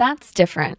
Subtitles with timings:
[0.00, 0.78] That's different.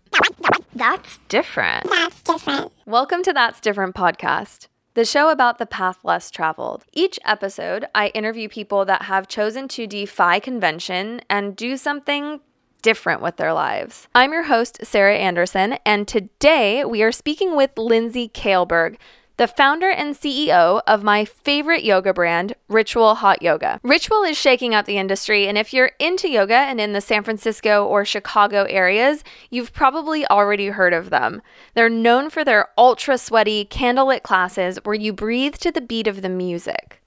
[0.73, 1.87] That's different.
[1.87, 2.71] That's different.
[2.87, 6.85] Welcome to That's Different podcast, the show about the path less traveled.
[6.91, 12.39] Each episode, I interview people that have chosen to defy convention and do something
[12.81, 14.07] different with their lives.
[14.15, 18.97] I'm your host, Sarah Anderson, and today we are speaking with Lindsay Kailberg
[19.41, 23.79] the founder and CEO of my favorite yoga brand, Ritual Hot Yoga.
[23.81, 27.23] Ritual is shaking up the industry, and if you're into yoga and in the San
[27.23, 31.41] Francisco or Chicago areas, you've probably already heard of them.
[31.73, 36.21] They're known for their ultra sweaty, candlelit classes where you breathe to the beat of
[36.21, 37.01] the music.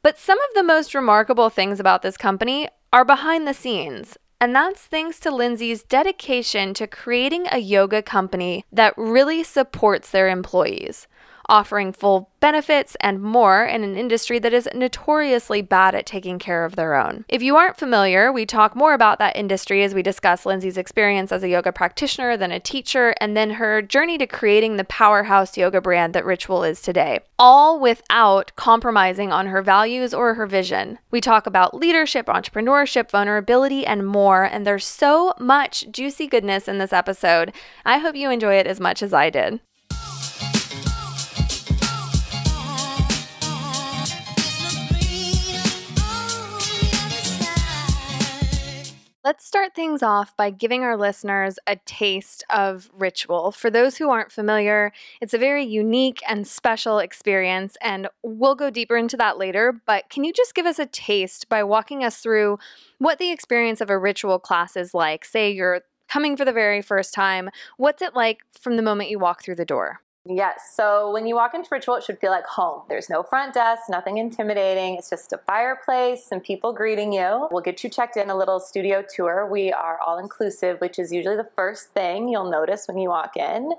[0.00, 4.16] But some of the most remarkable things about this company are behind the scenes.
[4.40, 10.30] And that's thanks to Lindsay's dedication to creating a yoga company that really supports their
[10.30, 11.06] employees
[11.48, 16.64] offering full benefits and more in an industry that is notoriously bad at taking care
[16.64, 17.24] of their own.
[17.28, 21.32] If you aren't familiar, we talk more about that industry as we discuss Lindsay's experience
[21.32, 25.56] as a yoga practitioner, then a teacher, and then her journey to creating the powerhouse
[25.56, 30.98] yoga brand that Ritual is today, all without compromising on her values or her vision.
[31.10, 36.78] We talk about leadership, entrepreneurship, vulnerability, and more, and there's so much juicy goodness in
[36.78, 37.52] this episode.
[37.84, 39.60] I hope you enjoy it as much as I did.
[49.26, 53.50] Let's start things off by giving our listeners a taste of ritual.
[53.50, 58.70] For those who aren't familiar, it's a very unique and special experience, and we'll go
[58.70, 59.82] deeper into that later.
[59.84, 62.60] But can you just give us a taste by walking us through
[62.98, 65.24] what the experience of a ritual class is like?
[65.24, 67.50] Say you're coming for the very first time.
[67.78, 70.02] What's it like from the moment you walk through the door?
[70.28, 70.72] Yes.
[70.74, 72.82] So when you walk into Ritual, it should feel like home.
[72.88, 74.96] There's no front desk, nothing intimidating.
[74.96, 77.46] It's just a fireplace, some people greeting you.
[77.50, 79.46] We'll get you checked in a little studio tour.
[79.48, 83.36] We are all inclusive, which is usually the first thing you'll notice when you walk
[83.36, 83.74] in.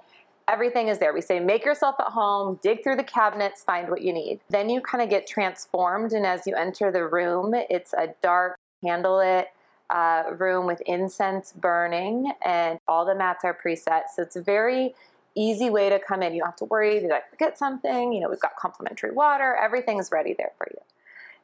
[0.48, 1.14] Everything is there.
[1.14, 4.40] We say, make yourself at home, dig through the cabinets, find what you need.
[4.50, 8.56] Then you kind of get transformed, and as you enter the room, it's a dark,
[8.82, 9.48] candlelit,
[9.90, 14.04] uh, room with incense burning, and all the mats are preset.
[14.16, 14.96] So it's very
[15.38, 16.34] easy way to come in.
[16.34, 18.12] You don't have to worry, did I forget something?
[18.12, 20.82] You know, we've got complimentary water, everything's ready there for you.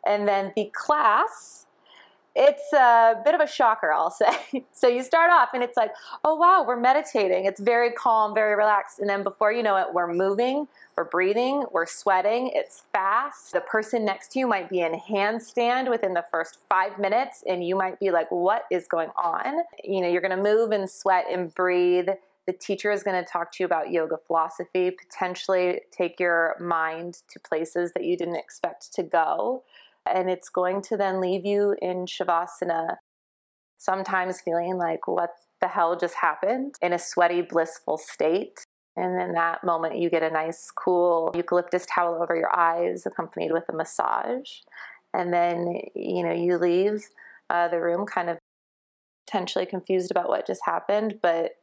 [0.05, 1.65] And then the class,
[2.35, 4.11] it's a bit of a shocker, I'll
[4.51, 4.65] say.
[4.71, 5.91] so you start off and it's like,
[6.23, 7.45] oh wow, we're meditating.
[7.45, 8.99] It's very calm, very relaxed.
[8.99, 10.67] And then before you know it, we're moving,
[10.97, 12.51] we're breathing, we're sweating.
[12.53, 13.53] It's fast.
[13.53, 17.65] The person next to you might be in handstand within the first five minutes, and
[17.65, 19.63] you might be like, what is going on?
[19.83, 22.09] You know, you're gonna move and sweat and breathe
[22.45, 27.19] the teacher is going to talk to you about yoga philosophy, potentially take your mind
[27.29, 29.63] to places that you didn't expect to go.
[30.11, 32.97] And it's going to then leave you in Shavasana,
[33.77, 35.31] sometimes feeling like, what
[35.61, 38.65] the hell just happened, in a sweaty, blissful state.
[38.97, 43.53] And in that moment, you get a nice, cool eucalyptus towel over your eyes, accompanied
[43.53, 44.49] with a massage.
[45.13, 47.07] And then, you know, you leave
[47.49, 48.37] uh, the room kind of
[49.25, 51.53] potentially confused about what just happened, but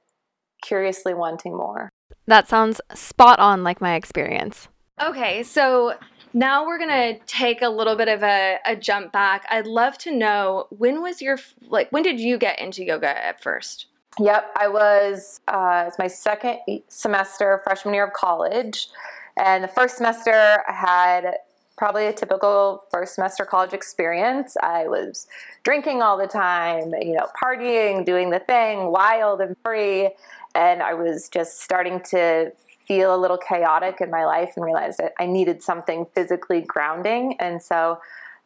[0.61, 1.91] curiously wanting more.
[2.27, 4.69] That sounds spot on like my experience.
[5.03, 5.95] Okay, so
[6.33, 9.47] now we're gonna take a little bit of a, a, jump back.
[9.51, 11.39] I'd love to know when was your
[11.69, 13.87] like when did you get into yoga at first?
[14.19, 18.89] Yep, I was uh, it's my second semester freshman year of college,
[19.37, 21.35] and the first semester I had
[21.81, 24.55] probably a typical first semester college experience.
[24.63, 25.27] I was
[25.65, 30.11] drinking all the time, you know, partying, doing the thing, wild and free
[30.55, 32.53] and I was just starting to
[32.87, 37.37] feel a little chaotic in my life and realized that I needed something physically grounding.
[37.39, 38.01] And so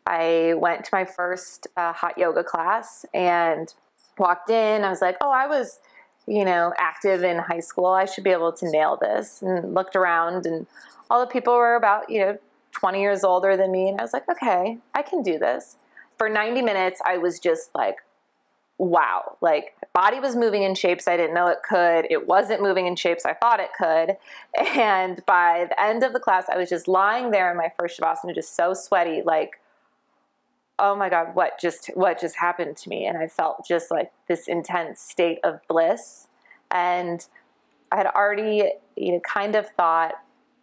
[0.06, 3.72] I went to my first uh, hot yoga class and
[4.18, 4.84] walked in.
[4.84, 5.78] I was like, oh, I was,
[6.26, 7.86] you know, active in high school.
[7.86, 9.40] I should be able to nail this.
[9.40, 10.66] And looked around, and
[11.10, 12.38] all the people were about, you know,
[12.72, 13.88] 20 years older than me.
[13.88, 15.76] And I was like, okay, I can do this.
[16.18, 17.96] For 90 minutes, I was just like
[18.78, 22.06] wow, like body was moving in shapes I didn't know it could.
[22.10, 24.16] It wasn't moving in shapes I thought it could.
[24.76, 27.98] And by the end of the class, I was just lying there in my first
[27.98, 29.60] shavasana, just so sweaty, like,
[30.78, 33.06] oh my God, what just what just happened to me?
[33.06, 36.28] And I felt just like this intense state of bliss.
[36.70, 37.24] And
[37.92, 40.14] I had already, you know, kind of thought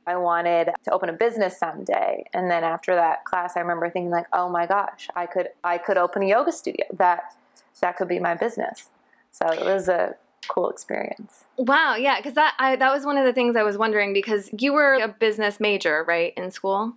[0.05, 2.25] I wanted to open a business someday.
[2.33, 5.77] And then after that class, I remember thinking like, oh my gosh, I could I
[5.77, 6.85] could open a yoga studio.
[6.93, 7.35] That
[7.79, 8.89] that could be my business.
[9.31, 10.15] So it was a
[10.47, 11.45] cool experience.
[11.57, 14.49] Wow, yeah, because that I, that was one of the things I was wondering because
[14.57, 16.93] you were a business major, right, in school.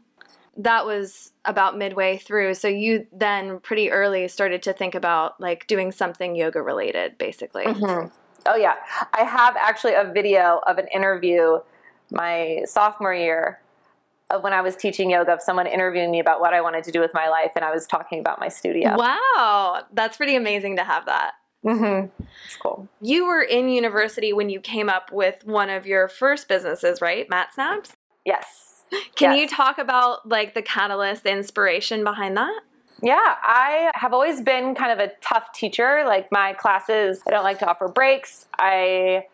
[0.56, 5.67] That was about midway through, so you then pretty early started to think about like
[5.67, 7.65] doing something yoga related, basically.
[7.65, 8.09] Mm-hmm.
[8.47, 8.75] Oh yeah,
[9.12, 11.59] I have actually a video of an interview
[12.11, 13.61] my sophomore year
[14.41, 17.00] when I was teaching yoga of someone interviewing me about what I wanted to do
[17.00, 18.97] with my life, and I was talking about my studio.
[18.97, 21.32] Wow, that's pretty amazing to have that.
[21.65, 22.23] Mm-hmm.
[22.44, 22.88] It's cool.
[23.00, 27.29] You were in university when you came up with one of your first businesses, right?
[27.31, 27.93] Mat Snaps?
[28.26, 28.82] Yes.
[29.17, 29.41] Can Yes.
[29.41, 32.61] you talk about like the catalyst, the inspiration behind that?
[33.03, 36.05] Yeah, I have always been kind of a tough teacher.
[36.06, 38.47] Like my classes, I don't like to offer breaks.
[38.59, 39.27] I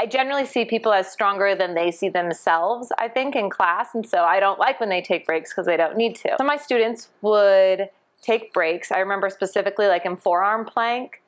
[0.00, 3.94] I generally see people as stronger than they see themselves, I think, in class.
[3.94, 6.34] And so I don't like when they take breaks because they don't need to.
[6.34, 7.90] Of my students would
[8.22, 8.90] take breaks.
[8.90, 11.22] I remember specifically like in forearm plank,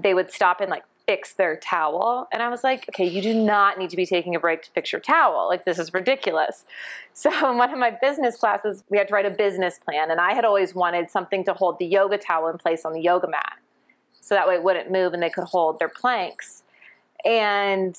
[0.00, 2.28] they would stop and like fix their towel.
[2.32, 4.70] And I was like, okay, you do not need to be taking a break to
[4.70, 5.48] fix your towel.
[5.48, 6.64] Like, this is ridiculous.
[7.16, 10.10] So, in one of my business classes, we had to write a business plan.
[10.10, 13.00] And I had always wanted something to hold the yoga towel in place on the
[13.00, 13.52] yoga mat.
[14.20, 16.64] So that way it wouldn't move and they could hold their planks.
[17.24, 17.96] And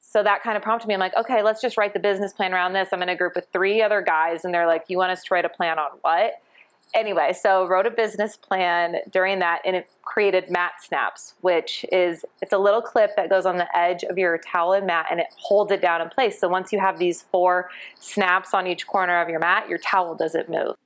[0.00, 0.94] so that kind of prompted me.
[0.94, 2.88] I'm like, okay, let's just write the business plan around this.
[2.92, 5.34] I'm in a group with three other guys, and they're like, you want us to
[5.34, 6.40] write a plan on what?
[6.94, 12.24] Anyway, so wrote a business plan during that, and it created mat snaps, which is
[12.40, 15.20] it's a little clip that goes on the edge of your towel and mat, and
[15.20, 16.40] it holds it down in place.
[16.40, 17.68] So once you have these four
[18.00, 20.76] snaps on each corner of your mat, your towel doesn't move.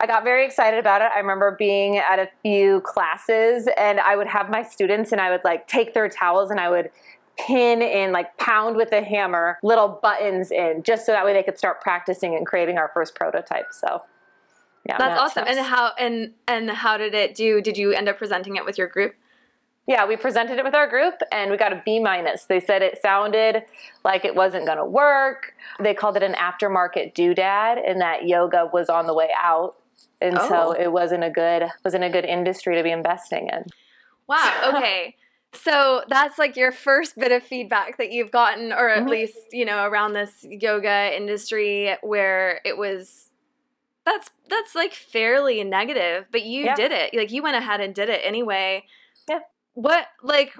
[0.00, 1.10] I got very excited about it.
[1.14, 5.30] I remember being at a few classes and I would have my students and I
[5.30, 6.90] would like take their towels and I would
[7.38, 11.42] pin and like pound with a hammer little buttons in just so that way they
[11.42, 13.66] could start practicing and creating our first prototype.
[13.72, 14.02] So
[14.86, 15.44] yeah, That's awesome.
[15.46, 17.60] And how and and how did it do?
[17.60, 19.14] Did you end up presenting it with your group?
[19.86, 22.44] Yeah, we presented it with our group and we got a B minus.
[22.44, 23.64] They said it sounded
[24.04, 25.54] like it wasn't going to work.
[25.78, 29.74] They called it an aftermarket doodad and that yoga was on the way out.
[30.20, 30.48] And Oh.
[30.48, 33.64] so it wasn't a good wasn't a good industry to be investing in.
[34.26, 34.72] Wow.
[34.76, 35.16] Okay.
[35.52, 39.08] So that's like your first bit of feedback that you've gotten, or at Mhm.
[39.08, 43.30] least, you know, around this yoga industry where it was
[44.06, 46.74] that's that's like fairly negative, but you Yeah.
[46.74, 47.12] did it.
[47.14, 48.84] Like you went ahead and did it anyway.
[49.28, 49.40] Yeah.
[49.74, 50.54] What like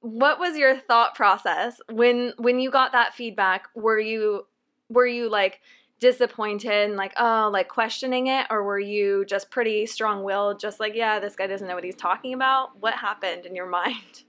[0.00, 3.68] what was your thought process when when you got that feedback?
[3.74, 4.46] Were you
[4.88, 5.60] were you like
[5.98, 10.94] disappointed and like oh like questioning it or were you just pretty strong-willed just like
[10.94, 14.24] yeah this guy doesn't know what he's talking about what happened in your mind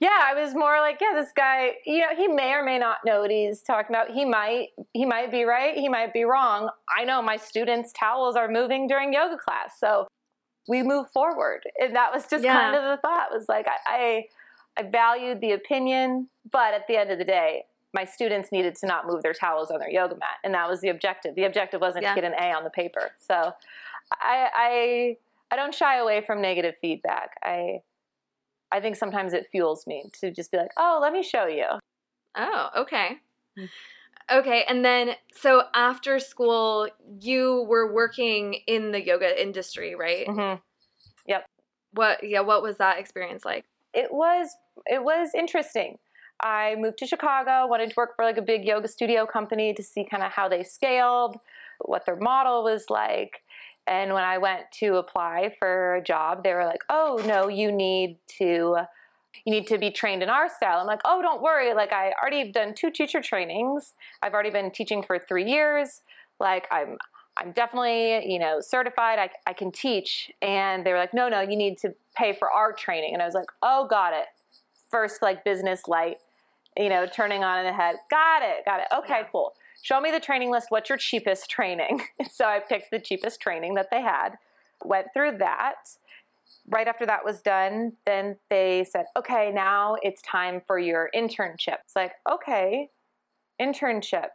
[0.00, 2.98] Yeah, I was more like, yeah, this guy, you know, he may or may not
[3.04, 4.10] know what he's talking about.
[4.10, 6.70] He might he might be right, he might be wrong.
[6.88, 9.78] I know my students' towels are moving during yoga class.
[9.78, 10.08] So
[10.68, 11.62] we move forward.
[11.78, 12.54] And that was just Yeah.
[12.54, 14.24] kind of the thought was like I,
[14.76, 18.74] I I valued the opinion, but at the end of the day, my students needed
[18.76, 20.36] to not move their towels on their yoga mat.
[20.44, 21.34] And that was the objective.
[21.34, 22.14] The objective wasn't Yeah.
[22.14, 23.12] to get an A on the paper.
[23.18, 23.52] So
[24.12, 25.16] I I
[25.50, 27.36] I don't shy away from negative feedback.
[27.42, 27.82] I
[28.70, 31.66] I think sometimes it fuels me to just be like, oh, let me show you.
[32.36, 33.18] oh okay
[34.32, 36.88] okay and then so after school
[37.20, 40.58] you were working in the yoga industry right Mm-hmm.
[41.26, 41.44] Yep.
[41.92, 44.56] what yeah what was that experience like It was
[44.86, 45.98] it was interesting.
[46.42, 49.82] I moved to Chicago, wanted to work for like a big yoga studio company to
[49.82, 51.38] see kind of how they scaled,
[51.80, 53.42] what their model was like.
[53.86, 57.72] And when I went to apply for a job, they were like, "Oh no, you
[57.72, 58.78] need to."
[59.46, 60.78] You need to be trained in our style.
[60.78, 61.72] I'm like, oh, don't worry.
[61.72, 63.94] Like, I already have done two teacher trainings.
[64.22, 66.02] I've already been teaching for three years.
[66.38, 66.98] Like, I'm
[67.36, 69.18] I'm definitely, you know, certified.
[69.18, 70.30] I, I can teach.
[70.42, 73.14] And they were like, no, no, you need to pay for our training.
[73.14, 74.26] And I was like, oh, got it.
[74.90, 76.18] First, like business light,
[76.76, 77.96] you know, turning on in the head.
[78.10, 78.86] Got it, got it.
[78.98, 79.28] Okay, Yeah.
[79.30, 79.54] cool.
[79.82, 80.66] Show me the training list.
[80.70, 82.02] What's your cheapest training?
[82.30, 84.38] so I picked the cheapest training that they had,
[84.84, 85.96] went through that.
[86.68, 91.78] Right after that was done, then they said, okay, now it's time for your internship.
[91.84, 92.90] It's like, okay,
[93.60, 94.28] internship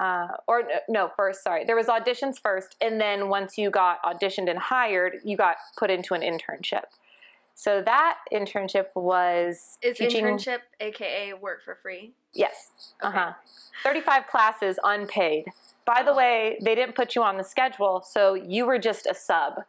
[0.00, 1.64] uh, or no, first, sorry.
[1.64, 5.90] There was auditions first, and then once you got auditioned and hired, you got put
[5.90, 6.84] into an internship.
[7.62, 10.24] So that internship was is teaching.
[10.24, 12.94] internship aka work for free Yes.
[13.00, 13.32] Uh huh.
[13.84, 15.44] Thirty-five classes unpaid.
[15.84, 19.14] By the way, they didn't put you on the schedule, so you were just a
[19.14, 19.62] sub.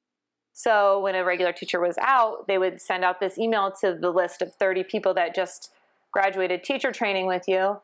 [0.53, 4.09] So when a regular teacher was out, they would send out this email to the
[4.09, 5.69] list of 30 people that just
[6.11, 7.79] graduated teacher training with you.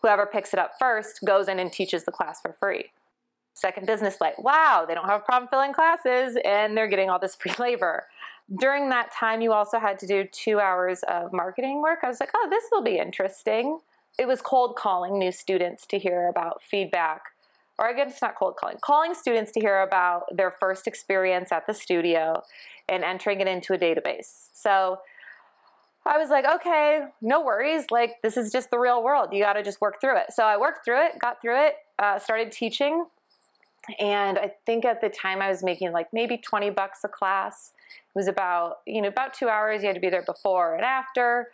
[0.00, 2.86] Whoever picks it up first goes in and teaches the class for free.
[3.52, 4.34] Second business light.
[4.38, 8.06] Wow, they don't have a problem filling classes and they're getting all this free labor.
[8.54, 12.00] During that time, you also had to do two hours of marketing work.
[12.02, 13.80] I was like, oh, this will be interesting.
[14.18, 17.22] It was cold calling new students to hear about feedback
[17.78, 21.66] or guess it's not cold calling, calling students to hear about their first experience at
[21.66, 22.42] the studio
[22.88, 24.48] and entering it into a database.
[24.52, 25.00] So
[26.06, 27.90] I was like, okay, no worries.
[27.90, 29.30] Like, this is just the real world.
[29.32, 30.32] You got to just work through it.
[30.32, 33.06] So I worked through it, got through it, uh, started teaching.
[34.00, 37.72] And I think at the time I was making like maybe 20 bucks a class.
[37.88, 39.82] It was about, you know, about two hours.
[39.82, 41.48] You had to be there before and after.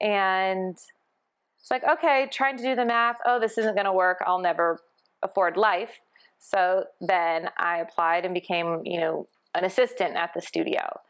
[0.00, 3.16] And it's like, okay, trying to do the math.
[3.24, 4.18] Oh, this isn't going to work.
[4.26, 4.80] I'll never
[5.22, 6.00] afford life.
[6.38, 11.00] So then I applied and became, you know, an assistant at the studio.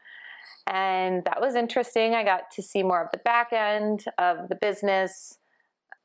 [0.67, 2.13] And that was interesting.
[2.13, 5.37] I got to see more of the back end of the business.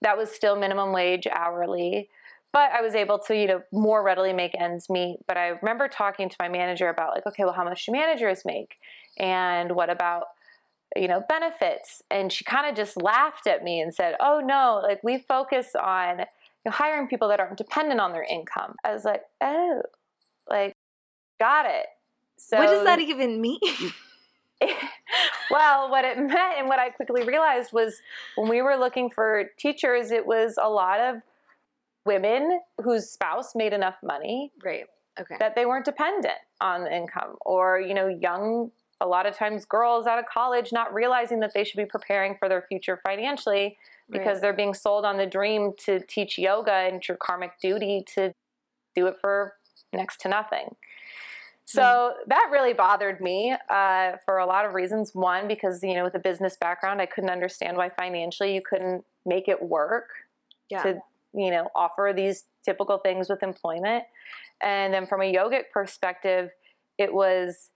[0.03, 2.09] That was still minimum wage hourly,
[2.57, 5.19] but I was able to, you know, more readily make ends meet.
[5.29, 8.47] But I remember talking to my manager about like, okay, well, how much do managers
[8.47, 8.77] make?
[9.19, 10.29] And what about
[10.97, 14.81] you know benefits and she kind of just laughed at me and said oh no
[14.83, 16.25] like we focus on you
[16.65, 19.83] know, hiring people that aren't dependent on their income i was like oh
[20.49, 20.73] like
[21.41, 21.87] got it
[22.39, 23.59] so what does that even mean
[25.51, 28.01] well, what it meant and what I quickly realized was
[28.37, 31.17] when we were looking for teachers, it was a lot of
[32.07, 34.53] women whose spouse made enough money.
[34.65, 34.87] Right.
[35.19, 35.37] Okay.
[35.39, 38.71] That they weren't dependent on the income or, you know, young
[39.01, 42.35] a lot of times girls out of college not realizing that they should be preparing
[42.39, 43.77] for their future financially
[44.11, 44.43] because right.
[44.43, 48.33] they're being sold on the dream to teach yoga and your karmic duty to
[48.95, 49.55] do it for
[49.93, 50.77] next to nothing.
[51.67, 52.13] So mm.
[52.29, 55.15] that really bothered me uh, for a lot of reasons.
[55.15, 59.05] One, because you know, with a business background, I couldn't understand why financially you couldn't
[59.27, 60.09] make it work
[60.71, 60.83] yeah.
[60.83, 61.01] to
[61.37, 64.05] you know offer these typical things with employment.
[64.63, 66.51] And then from a yogic perspective,
[66.99, 67.71] it was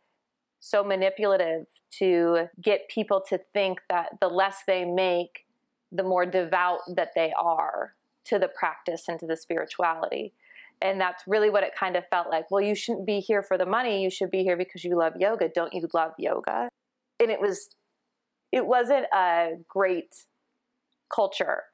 [0.60, 1.66] so manipulative
[1.98, 5.46] to get people to think that the less they make,
[5.90, 7.94] the more devout that they are
[8.26, 10.34] to the practice and to the spirituality.
[10.82, 12.50] And that's really what it kind of felt like.
[12.50, 14.02] Well you shouldn't be here for the money.
[14.02, 15.48] You should be here because you love yoga.
[15.48, 16.68] Don't you love yoga?
[17.18, 17.70] And it was
[18.52, 20.14] it wasn't a great
[21.14, 21.64] culture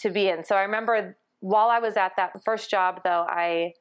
[0.00, 0.44] to be in.
[0.44, 3.72] So i remember while i was at that first job though i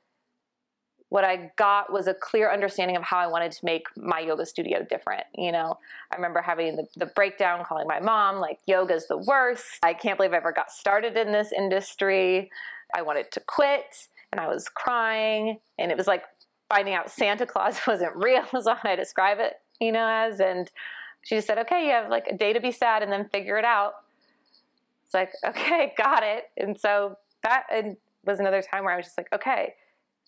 [1.10, 4.46] what i got was a clear understanding of how i wanted to make my yoga
[4.46, 5.78] studio different you know
[6.12, 10.18] i remember having the, the breakdown calling my mom like yoga's the worst i can't
[10.18, 12.50] believe i ever got started in this industry
[12.94, 16.24] i wanted to quit and I was crying, and it was like
[16.70, 20.40] finding out Santa Claus wasn't real, is what I describe it, you know, as.
[20.40, 20.70] And
[21.22, 23.58] she just said, okay, you have like a day to be sad and then figure
[23.58, 23.94] it out.
[25.06, 26.46] It's like, okay, got it.
[26.58, 27.64] And so that
[28.26, 29.74] was another time where I was just like, okay,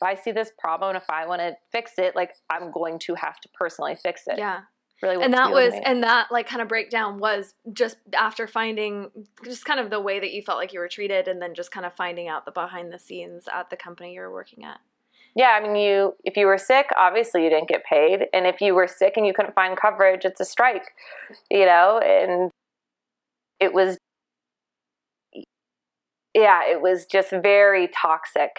[0.01, 3.16] if I see this problem, if I want to fix it, like I'm going to
[3.16, 4.38] have to personally fix it.
[4.38, 4.62] Yeah.
[5.01, 9.10] Really and that was and that like kind of breakdown was just after finding
[9.46, 11.72] just kind of the way that you felt like you were treated and then just
[11.72, 14.80] kind of finding out the behind the scenes at the company you were working at.
[15.38, 18.60] Yeah i mean you if you were sick obviously you didn't get paid and if
[18.60, 20.92] you were sick and you couldn't find coverage it's a strike
[21.50, 22.51] you know and
[23.62, 23.98] it was
[26.39, 28.51] yeah it was just very toxic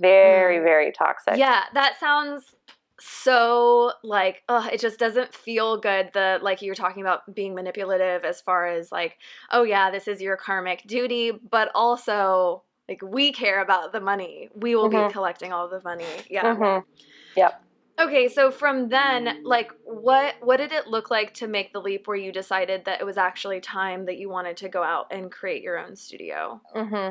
[0.00, 0.64] very mm.
[0.64, 2.54] very toxic yeah that sounds
[3.00, 7.54] so like oh it just doesn't feel good the like you were talking about being
[7.54, 9.16] manipulative as far as like
[9.50, 14.48] oh yeah this is your karmic duty but also like we care about the money
[14.54, 15.08] we will mm-hmm.
[15.08, 16.88] be collecting all the money yeah mm-hmm.
[17.36, 17.62] yep
[18.00, 22.06] okay so from then like what what did it look like to make the leap
[22.06, 25.30] where you decided that it was actually time that you wanted to go out and
[25.32, 27.10] create your own studio mm-hmm.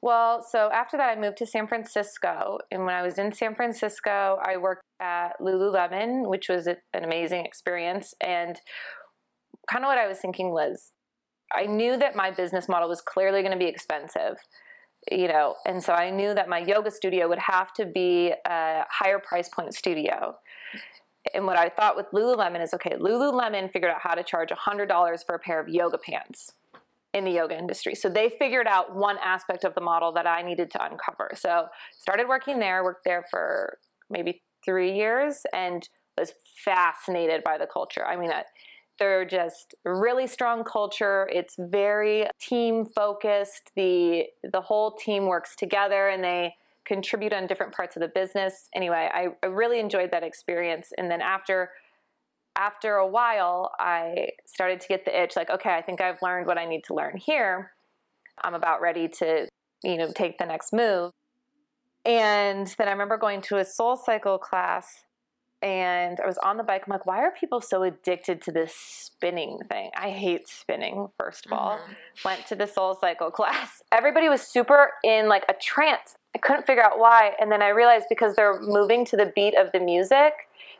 [0.00, 2.58] Well, so after that, I moved to San Francisco.
[2.70, 7.44] And when I was in San Francisco, I worked at Lululemon, which was an amazing
[7.44, 8.14] experience.
[8.20, 8.60] And
[9.70, 10.92] kind of what I was thinking was
[11.52, 14.36] I knew that my business model was clearly going to be expensive,
[15.10, 18.84] you know, and so I knew that my yoga studio would have to be a
[18.90, 20.36] higher price point studio.
[21.34, 25.26] And what I thought with Lululemon is okay, Lululemon figured out how to charge $100
[25.26, 26.52] for a pair of yoga pants
[27.18, 27.94] in the yoga industry.
[27.94, 31.32] So they figured out one aspect of the model that I needed to uncover.
[31.34, 36.32] So started working there, worked there for maybe three years, and was
[36.64, 38.04] fascinated by the culture.
[38.04, 38.42] I mean, uh,
[38.98, 41.28] they're just really strong culture.
[41.32, 43.70] It's very team focused.
[43.76, 48.68] The the whole team works together and they contribute on different parts of the business.
[48.74, 50.88] Anyway, I, I really enjoyed that experience.
[50.96, 51.70] And then after
[52.58, 56.46] after a while, I started to get the itch like, okay, I think I've learned
[56.46, 57.72] what I need to learn here.
[58.42, 59.48] I'm about ready to,
[59.82, 61.12] you know, take the next move.
[62.04, 65.04] And then I remember going to a soul cycle class
[65.60, 66.84] and I was on the bike.
[66.86, 69.90] I'm like, why are people so addicted to this spinning thing?
[69.96, 71.78] I hate spinning, first of all.
[71.78, 71.92] Mm-hmm.
[72.24, 73.82] Went to the soul cycle class.
[73.92, 76.16] Everybody was super in like a trance.
[76.34, 77.32] I couldn't figure out why.
[77.40, 80.32] And then I realized because they're moving to the beat of the music,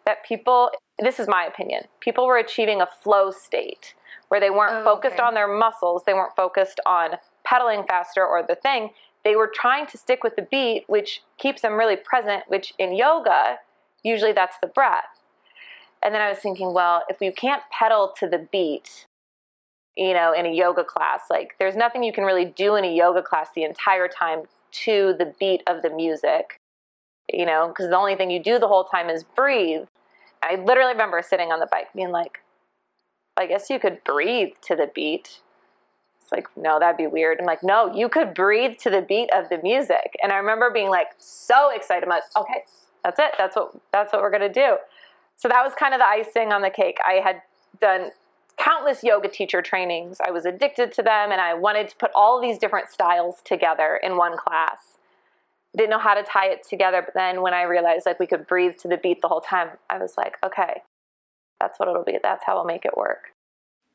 [0.04, 3.94] that people, this is my opinion, people were achieving a flow state
[4.28, 5.22] where they weren't Oh, focused okay.
[5.22, 8.90] on their muscles, they weren't focused on pedaling faster or the thing.
[9.24, 12.94] They were trying to stick with the beat, which keeps them really present, which in
[12.94, 13.58] yoga,
[14.02, 15.22] usually that's the breath.
[16.02, 19.06] And then I was thinking, well, if you can't pedal to the beat,
[19.96, 22.94] you know, in a yoga class, like there's nothing you can really do in a
[22.94, 26.60] yoga class the entire time to the beat of the music,
[27.32, 29.86] you know, because the only thing you do the whole time is breathe.
[30.42, 32.40] I literally remember sitting on the bike being like,
[33.36, 35.40] I guess you could breathe to the beat.
[36.20, 37.38] It's like, no, that'd be weird.
[37.40, 40.16] I'm like, no, you could breathe to the beat of the music.
[40.22, 42.04] And I remember being like so excited.
[42.04, 42.64] I'm like, okay,
[43.04, 43.34] that's it.
[43.38, 44.76] That's what that's what we're gonna do.
[45.36, 46.98] So that was kind of the icing on the cake.
[47.06, 47.42] I had
[47.80, 48.10] done
[48.58, 50.18] countless yoga teacher trainings.
[50.26, 54.00] I was addicted to them and I wanted to put all these different styles together
[54.02, 54.98] in one class.
[55.76, 58.46] Didn't know how to tie it together, but then when I realized like we could
[58.46, 60.82] breathe to the beat the whole time, I was like, okay,
[61.60, 62.18] that's what it'll be.
[62.22, 63.32] That's how I'll make it work.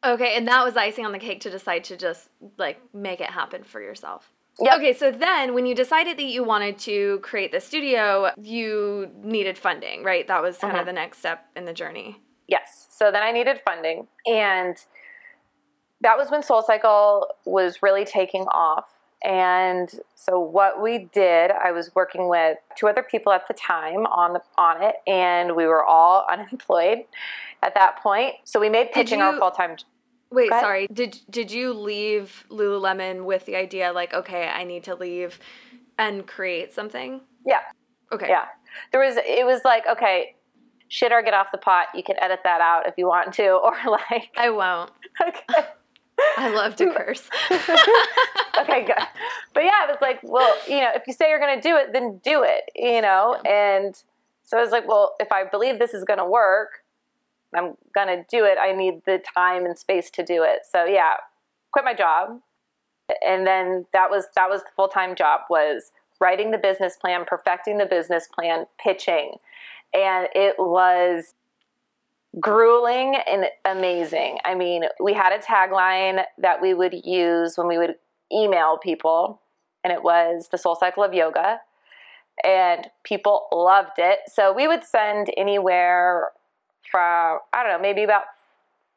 [0.06, 3.30] Okay, and that was icing on the cake to decide to just like make it
[3.30, 4.30] happen for yourself.
[4.60, 4.78] Yep.
[4.78, 9.58] Okay, so then when you decided that you wanted to create the studio, you needed
[9.58, 10.28] funding, right?
[10.28, 10.82] That was kind Mhm.
[10.82, 12.22] of the next step in the journey.
[12.48, 12.88] Yes.
[12.92, 14.08] So then I needed funding.
[14.28, 14.78] And
[16.02, 18.93] that was when Soul Cycle was really taking off.
[19.24, 24.06] And so what we did, I was working with two other people at the time
[24.08, 27.06] on the on it, and we were all unemployed
[27.62, 28.36] at that point.
[28.44, 29.78] So we made pitching our full time.
[30.30, 30.88] Wait, sorry.
[30.92, 35.40] Did did you leave Lululemon with the idea like, okay, I need to leave
[35.98, 37.22] and create something?
[37.46, 37.60] Yeah.
[38.12, 38.28] Okay.
[38.30, 38.46] Yeah.
[38.92, 40.36] There was it was like, okay,
[40.90, 41.88] shit or get off the pot.
[41.96, 44.92] You can edit that out if you want to, or like I won't.
[45.28, 45.68] okay.
[46.38, 47.30] I love to curse.
[47.52, 48.96] okay, good.
[49.54, 51.76] But yeah, it was like, well, you know, if you say you're going to do
[51.78, 53.38] it, then do it, you know?
[53.46, 53.96] And
[54.44, 56.84] so I was like, well, if I believe this is going to work,
[57.56, 58.58] I'm going to do it.
[58.60, 60.62] I need the time and space to do it.
[60.70, 61.16] So yeah,
[61.72, 62.42] quit my job.
[63.26, 67.78] And then that was that was the full-time job was writing the business plan, perfecting
[67.78, 69.36] the business plan, pitching.
[69.94, 71.36] And it was
[72.40, 74.40] grueling and amazing.
[74.44, 77.96] I mean, we had a tagline that we would use when we would
[78.32, 79.42] email people,
[79.84, 81.60] and it was the soul cycle of yoga.
[82.44, 84.20] And people loved it.
[84.28, 86.32] So we would send anywhere
[86.90, 88.24] from, I don't know, maybe about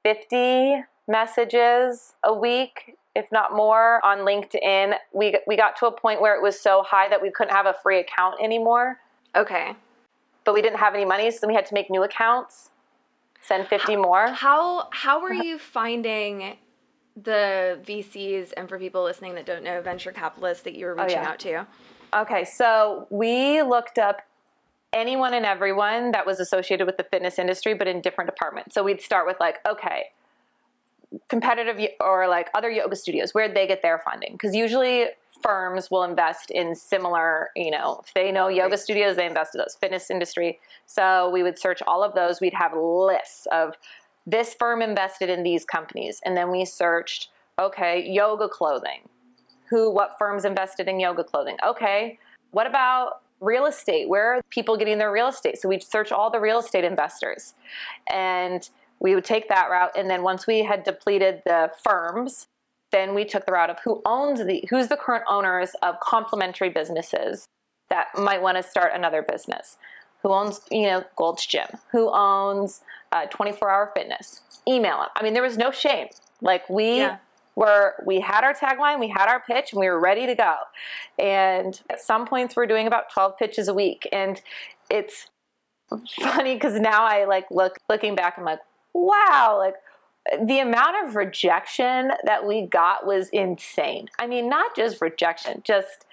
[0.04, 4.94] 50 messages a week, if not more, on LinkedIn.
[5.12, 7.66] We, we got to a point where it was so high that we couldn't have
[7.66, 9.00] a free account anymore,
[9.34, 9.74] Okay.
[10.44, 12.70] but we didn't have any money, so we had to make new accounts,
[13.46, 14.28] send 50 more.
[14.28, 16.56] How how are you finding
[17.16, 21.04] the VCs and for people listening that don't know venture capitalists that you were oh,
[21.04, 21.28] reaching Oh, yeah.
[21.28, 21.66] out to?
[22.14, 24.22] Okay, so we looked up
[24.92, 28.74] anyone and everyone that was associated with the fitness industry, but in different departments.
[28.74, 30.06] So we'd start with like, okay,
[31.28, 34.32] competitive or like other yoga studios, where'd they get their funding?
[34.32, 35.06] Because usually
[35.42, 39.58] firms will invest in similar, you know, if they know yoga studios, they invest in
[39.58, 40.58] those fitness industry.
[40.86, 42.40] So we would search all of those.
[42.40, 43.74] We'd have lists of
[44.26, 49.08] this firm invested in these companies, and then we searched, okay, yoga clothing.
[49.70, 51.56] Who what firms invested in yoga clothing?
[51.66, 52.18] Okay
[52.56, 54.08] what about real estate?
[54.08, 55.58] Where are people getting their real estate?
[55.60, 57.52] So we'd search all the real estate investors.
[58.10, 58.66] And
[58.98, 59.92] we would take that route.
[59.94, 62.48] And then once we had depleted the firms
[62.96, 66.70] then we took the route of who owns the who's the current owners of complementary
[66.70, 67.46] businesses
[67.90, 69.76] that might want to start another business
[70.22, 72.80] who owns you know gold's gym who owns
[73.12, 76.08] uh, 24 hour fitness email them i mean there was no shame
[76.40, 77.18] like we Yeah.
[77.54, 80.54] where we had our tagline, we had our pitch, and we were ready to go.
[81.18, 84.06] And at some points, we're doing about 12 pitches a week.
[84.12, 84.34] And
[84.90, 85.16] it's
[86.20, 88.60] funny because now I like look looking back, I'm like,
[88.92, 89.76] wow, like
[90.44, 94.08] the amount of rejection that we got was insane.
[94.18, 96.06] I mean, not just rejection, just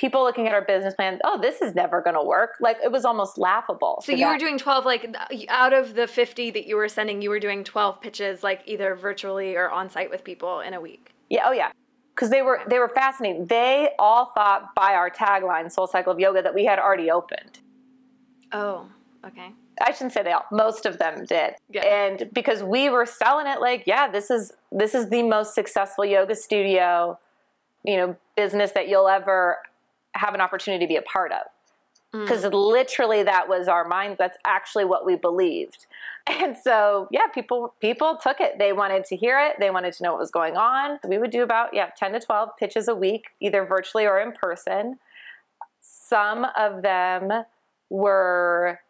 [0.00, 2.52] people looking at our business plan, oh, this is never going to work.
[2.58, 4.02] Like it was almost laughable.
[4.04, 5.14] So you were doing 12 like
[5.48, 8.94] out of the 50 that you were sending, you were doing 12 pitches like either
[8.94, 11.12] virtually or on site with people in a week.
[11.28, 11.70] Yeah, oh yeah.
[12.14, 13.46] Because they were they were fascinating.
[13.46, 17.60] They all thought by our tagline, Soul Cycle of Yoga, that we had already opened.
[18.52, 18.88] Oh,
[19.26, 19.52] okay.
[19.80, 20.46] I shouldn't say they all.
[20.52, 21.54] Most of them did.
[21.70, 21.84] Yeah.
[21.84, 26.04] And because we were selling it like, yeah, this is this is the most successful
[26.04, 27.18] yoga studio,
[27.84, 29.58] you know, business that you'll ever
[30.14, 31.42] have an opportunity to be a part of.
[32.14, 32.24] Mm.
[32.24, 34.16] Because literally that was our mind.
[34.18, 35.86] That's actually what we believed.
[36.28, 38.58] And so, yeah, people people took it.
[38.58, 39.56] They wanted to hear it.
[39.58, 41.00] They wanted to know what was going on.
[41.02, 44.32] We would do about yeah, 10 to 12 pitches a week, either virtually or in
[44.32, 44.98] person.
[45.80, 47.44] Some of them
[47.88, 48.80] were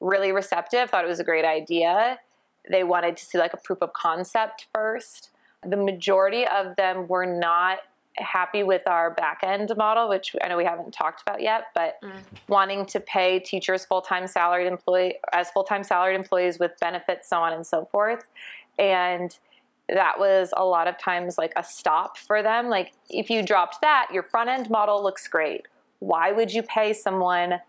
[0.00, 2.18] really receptive, thought it was a great idea.
[2.70, 5.30] they wanted to see like a proof of concept first.
[5.64, 7.78] The majority of them were not
[8.20, 11.96] happy with our back end model, which I know we haven't talked about yet, but
[12.02, 12.10] mm.
[12.48, 17.28] wanting to pay teachers full time salaried employee as full time salaried employees with benefits,
[17.28, 18.24] so on and so forth.
[18.78, 19.36] And
[19.88, 22.68] that was a lot of times like a stop for them.
[22.68, 25.66] Like if you dropped that, your front end model looks great.
[26.00, 27.60] Why would you pay someone,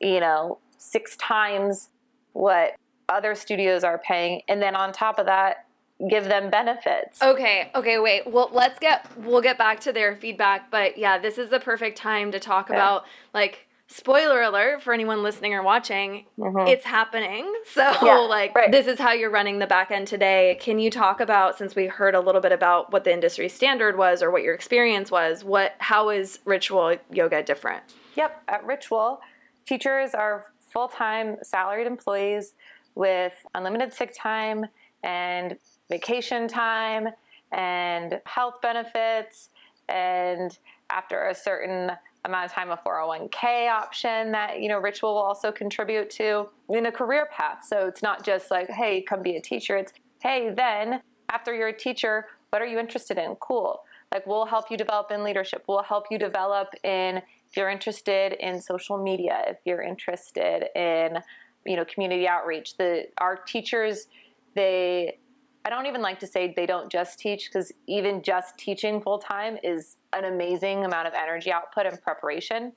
[0.00, 1.88] you know, six times
[2.32, 2.74] what
[3.08, 4.42] other studios are paying?
[4.48, 5.66] And then on top of that,
[6.08, 7.22] give them benefits.
[7.22, 8.26] Okay, okay, wait.
[8.26, 11.96] Well, let's get we'll get back to their feedback, but yeah, this is the perfect
[11.96, 12.74] time to talk okay.
[12.74, 16.66] about like spoiler alert for anyone listening or watching, mm-hmm.
[16.66, 17.50] it's happening.
[17.72, 18.70] So yeah, like right.
[18.70, 20.58] this is how you're running the back end today.
[20.60, 23.96] Can you talk about since we heard a little bit about what the industry standard
[23.96, 27.82] was or what your experience was, what how is ritual yoga different?
[28.14, 29.20] Yep, at Ritual,
[29.64, 32.54] teachers are full-time salaried employees
[32.94, 34.66] with unlimited sick time
[35.02, 35.56] and
[35.90, 37.08] vacation time
[37.52, 39.50] and health benefits.
[39.88, 40.56] And
[40.90, 41.92] after a certain
[42.24, 46.86] amount of time a 401k option that you know ritual will also contribute to in
[46.86, 47.64] a career path.
[47.66, 49.76] So it's not just like hey come be a teacher.
[49.76, 53.34] It's hey then after you're a teacher what are you interested in?
[53.36, 53.80] Cool.
[54.12, 55.64] Like we'll help you develop in leadership.
[55.66, 61.18] We'll help you develop in if you're interested in social media if you're interested in
[61.66, 64.08] you know community outreach the our teachers
[64.54, 65.18] they
[65.64, 69.18] I don't even like to say they don't just teach because even just teaching full
[69.18, 72.72] time is an amazing amount of energy output and preparation.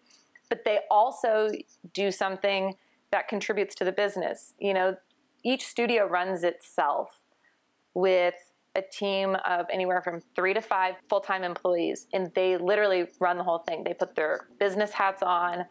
[0.49, 1.49] But they also
[1.93, 2.75] do something
[3.11, 4.53] that contributes to the business.
[4.59, 4.97] You know,
[5.43, 7.19] each studio runs itself
[7.95, 8.35] with
[8.75, 13.38] a team of anywhere from three to five full time employees, and they literally run
[13.38, 13.83] the whole thing.
[13.83, 15.65] They put their business hats on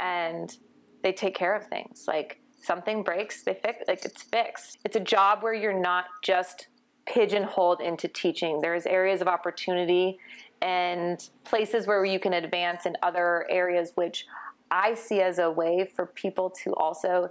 [0.00, 0.56] and
[1.02, 2.04] they take care of things.
[2.06, 4.78] Like, something breaks, they fix like it's fixed.
[4.84, 6.68] It's a job where you're not just
[7.06, 8.60] pigeonholed into teaching.
[8.60, 10.18] There's areas of opportunity
[10.60, 14.26] and places where you can advance in other areas which
[14.70, 17.30] I see as a way for people to also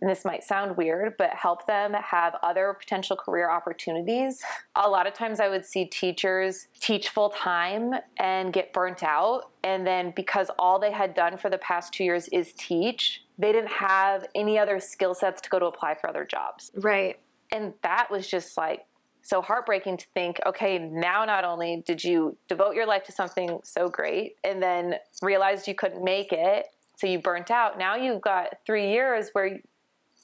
[0.00, 4.42] and this might sound weird, but help them have other potential career opportunities.
[4.76, 9.50] A lot of times I would see teachers teach full time and get burnt out.
[9.62, 13.52] And then because all they had done for the past two years is teach, they
[13.52, 16.70] didn't have any other skill sets to go to apply for other jobs.
[16.76, 17.18] Right.
[17.50, 18.84] And that was just like
[19.22, 23.58] so heartbreaking to think okay, now not only did you devote your life to something
[23.64, 28.20] so great and then realized you couldn't make it, so you burnt out, now you've
[28.20, 29.58] got three years where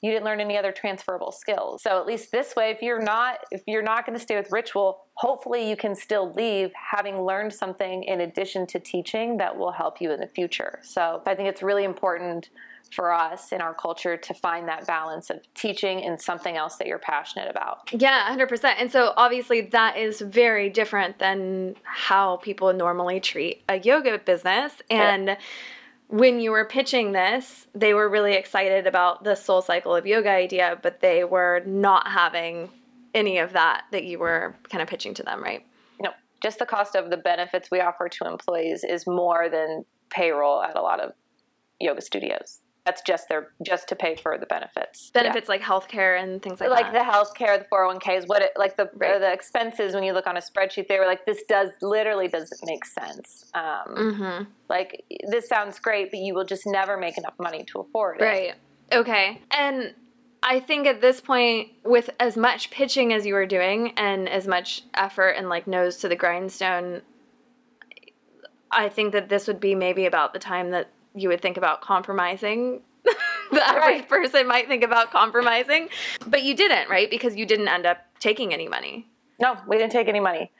[0.02, 1.82] you didn't learn any other transferable skills.
[1.82, 4.50] So at least this way, if you're not if you're not going to stay with
[4.50, 9.72] ritual, hopefully you can still leave having learned something in addition to teaching that will
[9.72, 10.80] help you in the future.
[10.82, 12.48] So I think it's really important
[12.92, 16.88] for us in our culture to find that balance of teaching and something else that
[16.88, 17.88] you're passionate about.
[17.92, 18.74] Yeah, 100%.
[18.78, 24.72] And so obviously that is very different than how people normally treat a yoga business
[24.90, 25.36] and yeah
[26.10, 30.30] when you were pitching this, they were really excited about the soul cycle of yoga
[30.30, 32.68] idea, but they were not having
[33.14, 35.64] any of that that you were kind of pitching to them, right?
[36.00, 36.10] No,
[36.42, 40.76] just the cost of the benefits we offer to employees is more than payroll at
[40.76, 41.12] a lot of
[41.78, 45.10] yoga studios that's just their just to pay for the benefits.
[45.10, 45.52] Benefits yeah.
[45.52, 47.06] like healthcare and things like, like that.
[47.06, 49.18] Like the healthcare, the 401ks, what it like the right.
[49.18, 52.60] the expenses when you look on a spreadsheet, they were like, this does literally doesn't
[52.64, 53.50] make sense.
[53.54, 54.44] Um, mm-hmm.
[54.68, 58.24] Like this sounds great, but you will just never make enough money to afford it.
[58.24, 58.54] Right.
[58.92, 59.40] Okay.
[59.50, 59.94] And
[60.42, 64.46] I think at this point, with as much pitching as you were doing and as
[64.46, 67.02] much effort and like nose to the grindstone,
[68.70, 71.80] I think that this would be maybe about the time that you would think about
[71.80, 72.82] compromising.
[73.52, 74.08] the average right.
[74.08, 75.88] person might think about compromising,
[76.26, 77.10] but you didn't, right?
[77.10, 79.08] Because you didn't end up taking any money.
[79.40, 80.50] No, we didn't take any money.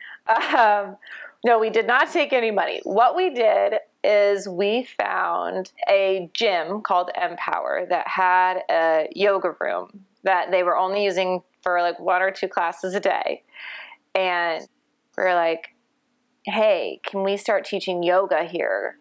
[0.57, 0.97] Um,
[1.45, 2.81] no, we did not take any money.
[2.85, 10.05] What we did is we found a gym called Empower that had a yoga room
[10.23, 13.43] that they were only using for like one or two classes a day.
[14.15, 14.67] And
[15.17, 15.75] we are like,
[16.45, 18.99] hey, can we start teaching yoga here?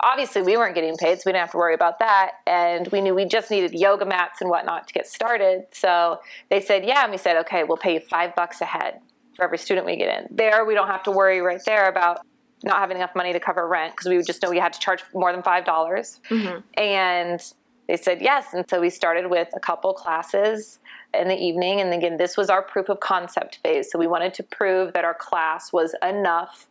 [0.00, 2.32] Obviously we weren't getting paid, so we didn't have to worry about that.
[2.46, 5.66] And we knew we just needed yoga mats and whatnot to get started.
[5.72, 7.02] So they said, yeah.
[7.02, 9.00] And we said, okay, we'll pay you five bucks a head
[9.34, 10.36] for every student we get in.
[10.36, 12.20] There, we don't have to worry right there about
[12.64, 14.80] not having enough money to cover rent because we would just know we had to
[14.80, 15.64] charge more than 5.
[15.64, 16.60] dollars mm-hmm.
[16.74, 17.40] And
[17.86, 18.52] they said yes.
[18.52, 20.80] And so we started with a couple classes
[21.14, 21.80] in the evening.
[21.80, 23.90] And again, this was our proof of concept phase.
[23.90, 26.66] So we wanted to prove that our class was enough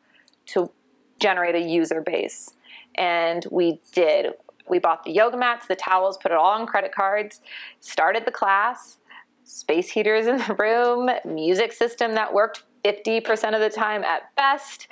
[0.48, 0.72] to
[1.20, 2.52] generate a user base
[2.98, 4.34] and we did.
[4.68, 7.42] We bought the yoga mats, the towels, put it all on credit cards,
[7.80, 8.98] started the class.
[9.44, 14.88] space heaters in the room, music system that worked 50% of the time at best.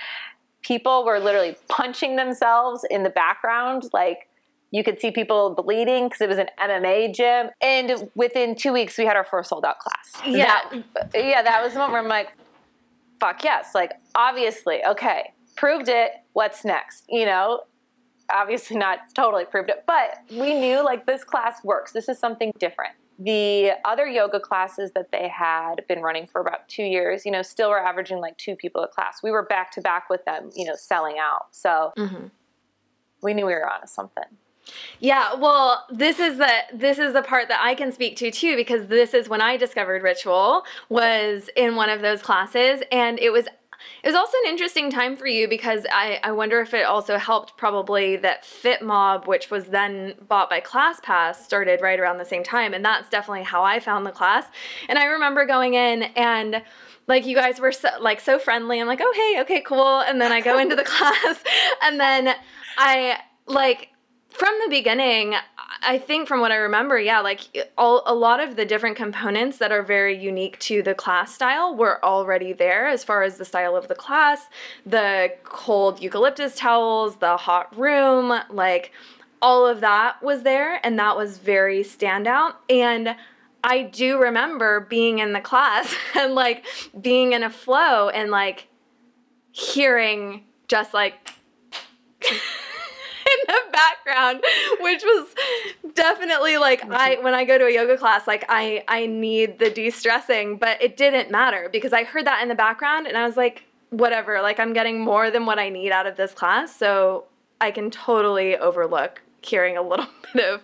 [0.61, 4.29] People were literally punching themselves in the background, like
[4.71, 7.49] you could see people bleeding because it was an MMA gym.
[7.61, 10.25] And within two weeks, we had our first sold out class.
[10.25, 10.61] Yeah.
[10.95, 12.29] That, yeah, that was the moment where I'm like,
[13.19, 13.75] fuck yes.
[13.75, 16.11] Like, obviously, okay, proved it.
[16.33, 17.05] What's next?
[17.07, 17.61] You know,
[18.33, 21.91] obviously not totally proved it, but we knew like this class works.
[21.91, 22.93] This is something different.
[23.19, 27.43] The other yoga classes that they had been running for about two years, you know,
[27.43, 29.21] still were averaging like two people a class.
[29.21, 31.47] We were back to back with them, you know, selling out.
[31.51, 32.27] So mm-hmm.
[33.21, 34.25] we knew we were onto something.
[34.99, 38.55] Yeah, well, this is the this is the part that I can speak to too
[38.55, 43.31] because this is when I discovered ritual was in one of those classes and it
[43.31, 43.47] was
[44.03, 47.17] it was also an interesting time for you because I, I wonder if it also
[47.17, 52.43] helped probably that FitMob, which was then bought by ClassPass, started right around the same
[52.43, 52.73] time.
[52.73, 54.45] And that's definitely how I found the class.
[54.89, 56.61] And I remember going in and
[57.07, 58.79] like you guys were so, like so friendly.
[58.79, 60.01] I'm like, oh hey, okay, cool.
[60.01, 61.41] And then I go into the class
[61.81, 62.35] and then
[62.77, 63.89] I like
[64.33, 65.35] from the beginning,
[65.81, 69.59] I think from what I remember, yeah, like all, a lot of the different components
[69.59, 73.45] that are very unique to the class style were already there as far as the
[73.45, 74.47] style of the class,
[74.85, 78.91] the cold eucalyptus towels, the hot room, like
[79.41, 82.55] all of that was there and that was very standout.
[82.69, 83.15] And
[83.63, 86.65] I do remember being in the class and like
[86.99, 88.67] being in a flow and like
[89.51, 91.29] hearing just like
[93.71, 94.43] background,
[94.81, 95.35] which was
[95.93, 99.69] definitely like I when I go to a yoga class, like I I need the
[99.69, 103.37] de-stressing, but it didn't matter because I heard that in the background and I was
[103.37, 107.25] like, whatever, like I'm getting more than what I need out of this class, so
[107.61, 110.61] I can totally overlook hearing a little bit of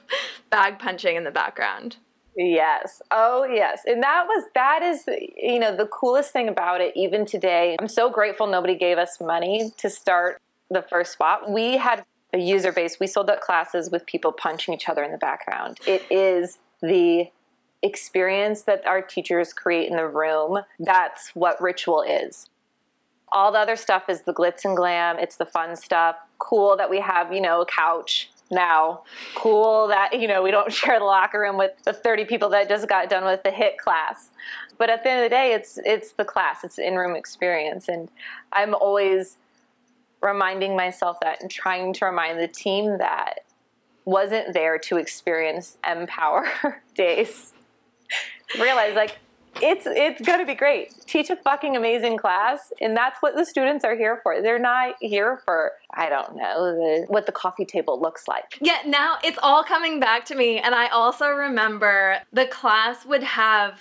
[0.49, 1.97] bag punching in the background.
[2.35, 3.01] Yes.
[3.11, 3.81] Oh, yes.
[3.85, 5.03] And that was, that is,
[5.35, 7.75] you know, the coolest thing about it, even today.
[7.79, 11.51] I'm so grateful nobody gave us money to start the first spot.
[11.51, 12.99] We had a user base.
[12.99, 15.79] We sold out classes with people punching each other in the background.
[15.87, 17.29] It is the
[17.81, 20.59] experience that our teachers create in the room.
[20.79, 22.49] That's what ritual is.
[23.31, 25.19] All the other stuff is the glitz and glam.
[25.19, 26.15] It's the fun stuff.
[26.39, 29.03] Cool that we have, you know, a couch now.
[29.35, 32.67] Cool that, you know, we don't share the locker room with the 30 people that
[32.67, 34.29] just got done with the HIIT class.
[34.77, 36.63] But at the end of the day, it's it's the class.
[36.63, 37.89] It's the in-room experience.
[37.89, 38.09] And
[38.53, 39.37] I'm always
[40.21, 43.39] reminding myself that and trying to remind the team that
[44.05, 46.47] wasn't there to experience Empower
[46.95, 47.53] days.
[48.59, 49.17] Realize like
[49.61, 50.93] it's it's gonna be great.
[51.05, 54.41] Teach a fucking amazing class, and that's what the students are here for.
[54.41, 58.57] They're not here for I don't know the, what the coffee table looks like.
[58.61, 63.23] Yeah, now it's all coming back to me, and I also remember the class would
[63.23, 63.79] have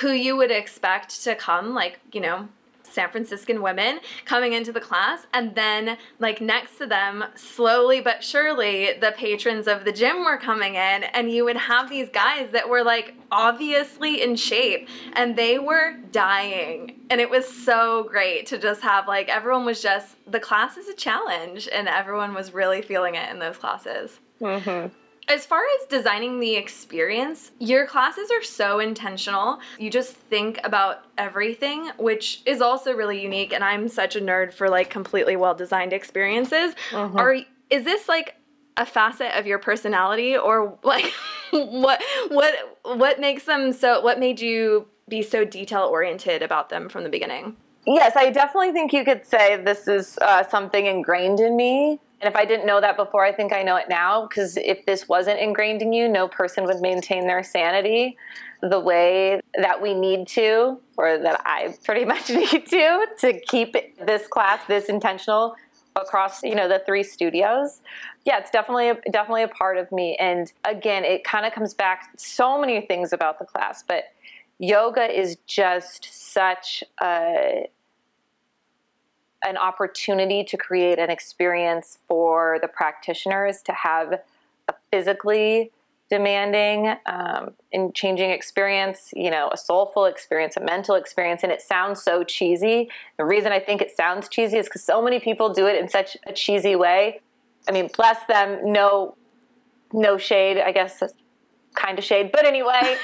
[0.00, 2.48] who you would expect to come, like you know
[2.92, 8.22] San Franciscan women coming into the class, and then like next to them, slowly but
[8.22, 12.50] surely, the patrons of the gym were coming in, and you would have these guys
[12.50, 18.46] that were like obviously in shape, and they were dying, and it was so great
[18.46, 22.52] to just have like everyone was just the class is a challenge, and everyone was
[22.52, 24.20] really feeling it in those classes.
[24.40, 24.94] Mm-hmm.
[25.28, 29.60] As far as designing the experience, your classes are so intentional.
[29.78, 33.52] You just think about everything, which is also really unique.
[33.52, 36.74] And I'm such a nerd for like completely well designed experiences.
[36.90, 37.16] Mm-hmm.
[37.16, 37.36] Are
[37.70, 38.36] is this like
[38.76, 41.12] a facet of your personality, or like
[41.50, 44.00] what what what makes them so?
[44.00, 47.56] What made you be so detail oriented about them from the beginning?
[47.86, 51.98] Yes, I definitely think you could say this is uh, something ingrained in me.
[52.22, 54.86] And if I didn't know that before, I think I know it now because if
[54.86, 58.16] this wasn't ingrained in you, no person would maintain their sanity
[58.60, 63.74] the way that we need to, or that I pretty much need to, to keep
[64.06, 65.56] this class this intentional
[65.96, 67.82] across you know the three studios.
[68.24, 70.16] Yeah it's definitely a, definitely a part of me.
[70.20, 74.04] And again it kind of comes back so many things about the class but
[74.58, 77.68] yoga is just such a
[79.44, 84.20] an opportunity to create an experience for the practitioners to have
[84.68, 85.70] a physically
[86.12, 91.42] demanding um, and changing experience, you know, a soulful experience, a mental experience.
[91.42, 92.90] And it sounds so cheesy.
[93.16, 95.88] The reason I think it sounds cheesy is because so many people do it in
[95.88, 97.20] such a cheesy way.
[97.66, 99.16] I mean, bless them, no,
[99.92, 101.02] no shade, I guess,
[101.74, 102.30] kind of shade.
[102.30, 102.96] But anyway,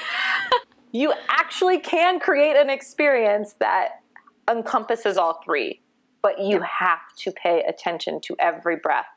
[0.91, 4.01] you actually can create an experience that
[4.47, 5.81] encompasses all three
[6.21, 9.07] but you have to pay attention to every breath,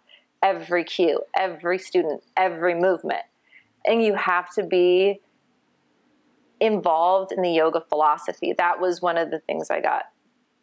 [0.42, 3.22] every cue, every student, every movement.
[3.86, 5.20] And you have to be
[6.60, 8.54] involved in the yoga philosophy.
[8.56, 10.04] That was one of the things I got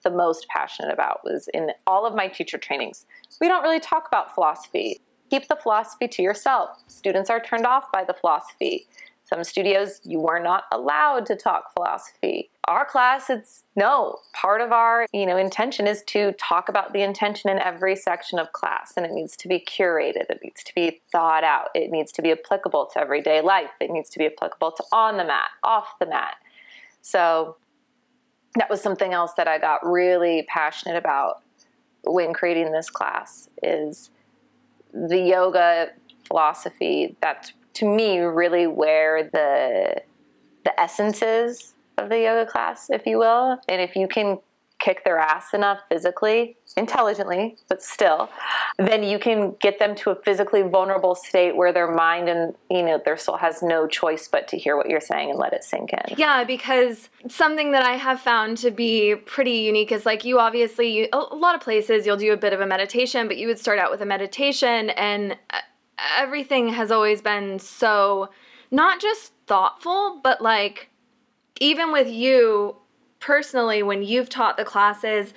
[0.03, 3.05] the most passionate about was in all of my teacher trainings.
[3.41, 5.01] We don't really talk about philosophy.
[5.29, 6.81] Keep the philosophy to yourself.
[6.87, 8.87] Students are turned off by the philosophy.
[9.29, 12.49] Some studios, you are not allowed to talk philosophy.
[12.67, 14.17] Our class, it's no.
[14.33, 18.39] Part of our, you know, intention is to talk about the intention in every section
[18.39, 20.31] of class, and it needs to be curated.
[20.31, 21.67] It needs to be thought out.
[21.75, 23.69] It needs to be applicable to everyday life.
[23.79, 26.37] It needs to be applicable to on the mat, off the mat.
[27.01, 27.57] So
[28.55, 31.43] that was something else that I got really passionate about
[32.03, 34.09] when creating this class is
[34.91, 35.89] the yoga
[36.25, 40.01] philosophy that's to me really where the
[40.63, 43.59] the essence is of the yoga class, if you will.
[43.67, 44.39] And if you can
[44.79, 48.29] kick their ass enough physically, intelligently, but still,
[48.77, 52.81] then you can get them to a physically vulnerable state where their mind and you
[52.81, 55.63] know their soul has no choice but to hear what you're saying and let it
[55.63, 56.15] sink in.
[56.17, 60.87] Yeah, because something that I have found to be pretty unique is like you obviously
[60.95, 63.59] you, a lot of places you'll do a bit of a meditation, but you would
[63.59, 65.59] start out with a meditation and uh,
[66.17, 68.29] everything has always been so
[68.71, 70.89] not just thoughtful, but like
[71.59, 72.75] even with you
[73.19, 75.33] personally, when you've taught the classes,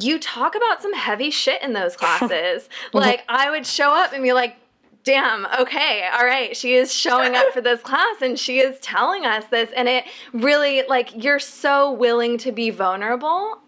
[0.00, 2.68] you talk about some heavy shit in those classes.
[2.92, 4.56] like I would show up and be like,
[5.04, 9.24] damn, okay, all right, she is showing up for this class and she is telling
[9.24, 9.70] us this.
[9.76, 13.61] And it really, like, you're so willing to be vulnerable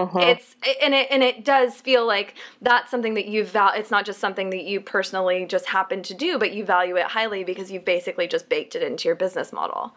[0.00, 0.18] uh-huh.
[0.20, 3.72] It's and it and it does feel like that's something that you val.
[3.74, 7.06] It's not just something that you personally just happen to do, but you value it
[7.06, 9.94] highly because you've basically just baked it into your business model.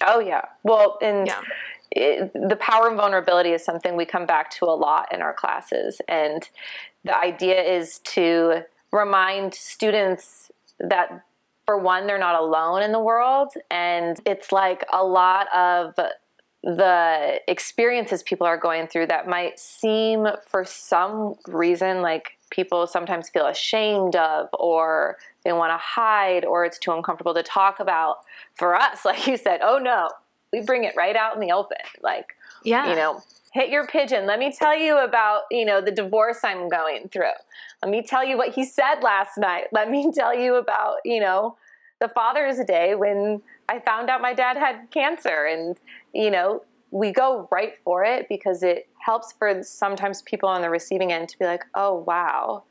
[0.00, 0.42] Oh yeah.
[0.62, 1.40] Well, and yeah.
[1.94, 5.34] It, the power and vulnerability is something we come back to a lot in our
[5.34, 6.48] classes, and
[7.04, 11.22] the idea is to remind students that
[11.66, 15.94] for one, they're not alone in the world, and it's like a lot of
[16.62, 23.28] the experiences people are going through that might seem for some reason like people sometimes
[23.28, 28.18] feel ashamed of or they want to hide or it's too uncomfortable to talk about.
[28.54, 30.10] For us like you said oh no
[30.52, 31.78] we bring it right out in the open.
[32.00, 32.88] Like yeah.
[32.88, 33.22] you know
[33.52, 34.24] hit your pigeon.
[34.26, 37.34] Let me tell you about you know the divorce i'm going through.
[37.82, 39.64] Let me tell you what he said last night.
[39.72, 41.56] Let me tell you about you know
[42.00, 45.78] the father's day when i found out my dad had cancer and
[46.12, 50.70] you know, we go right for it because it helps for sometimes people on the
[50.70, 52.64] receiving end to be like, oh, wow,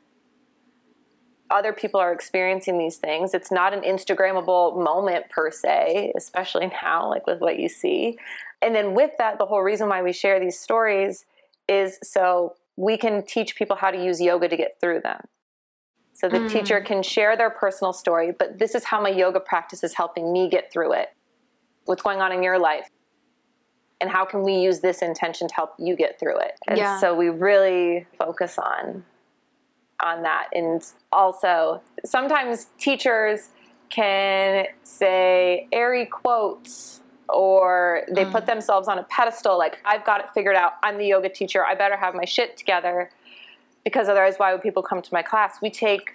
[1.50, 3.34] other people are experiencing these things.
[3.34, 8.16] It's not an Instagrammable moment per se, especially now, like with what you see.
[8.62, 11.26] And then with that, the whole reason why we share these stories
[11.68, 15.20] is so we can teach people how to use yoga to get through them.
[16.14, 16.50] So the mm.
[16.50, 20.32] teacher can share their personal story, but this is how my yoga practice is helping
[20.32, 21.08] me get through it.
[21.84, 22.88] What's going on in your life?
[24.02, 26.58] And how can we use this intention to help you get through it?
[26.66, 26.98] And yeah.
[26.98, 29.04] so we really focus on
[30.02, 30.48] on that.
[30.52, 33.50] And also sometimes teachers
[33.88, 38.32] can say airy quotes or they mm.
[38.32, 40.72] put themselves on a pedestal like i've got it figured out.
[40.82, 41.64] I'm the yoga teacher.
[41.64, 43.10] I better have my shit together
[43.84, 45.58] because otherwise why would people come to my class?
[45.62, 46.14] We take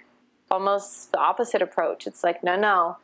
[0.50, 2.06] almost the opposite approach.
[2.06, 2.98] It's like no no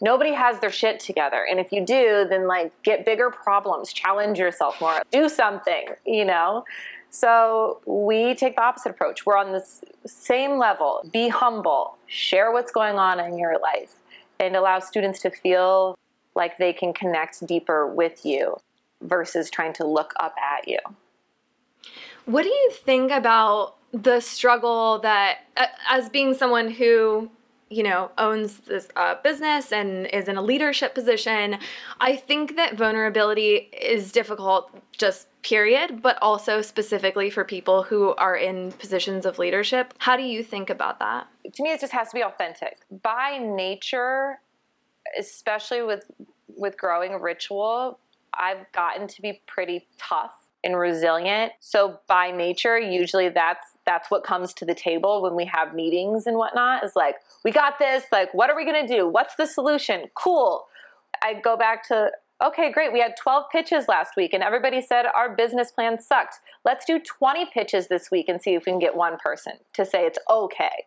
[0.00, 1.46] nobody has their shit together.
[1.48, 6.24] And if you do, then like get bigger problems, challenge yourself more, do something, you
[6.24, 6.64] know?
[7.10, 9.24] So we take the opposite approach.
[9.24, 9.64] We're on the
[10.06, 11.08] same level.
[11.12, 13.94] Be humble, share what's going on in your life,
[14.38, 15.98] and allow students to feel
[16.34, 18.58] like they can connect deeper with you
[19.00, 20.78] versus trying to look up at you.
[22.26, 25.38] What do you think about the struggle that,
[25.88, 27.30] as being someone who
[27.70, 31.58] you know, owns this uh, business and is in a leadership position,
[32.00, 38.36] I think that vulnerability is difficult, just period, but also specifically for people who are
[38.36, 39.94] in positions of leadership.
[39.98, 41.28] How do you think about that?
[41.54, 42.78] To me, it just has to be authentic.
[43.02, 44.40] By nature,
[45.18, 46.10] especially with
[46.56, 48.00] with growing ritual,
[48.34, 50.32] I've gotten to be pretty tough
[50.64, 51.52] and resilient.
[51.60, 56.26] So by nature, usually that's that's what comes to the table when we have meetings
[56.26, 56.84] and whatnot.
[56.84, 58.04] Is like, we got this.
[58.10, 59.08] Like, what are we gonna do?
[59.08, 60.06] What's the solution?
[60.14, 60.66] Cool.
[61.22, 62.10] I go back to
[62.42, 62.92] okay, great.
[62.92, 66.36] We had 12 pitches last week, and everybody said our business plan sucked.
[66.64, 69.84] Let's do 20 pitches this week and see if we can get one person to
[69.84, 70.84] say it's okay.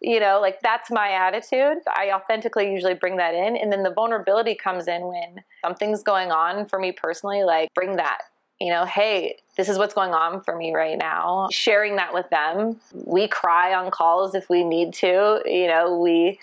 [0.00, 1.78] You know, like that's my attitude.
[1.88, 3.56] I authentically usually bring that in.
[3.56, 7.96] And then the vulnerability comes in when something's going on for me personally, like bring
[7.96, 8.18] that
[8.60, 11.48] you know, hey, this is what's going on for me right now.
[11.50, 12.80] Sharing that with them.
[12.94, 15.42] We cry on calls if we need to.
[15.44, 16.38] You know, we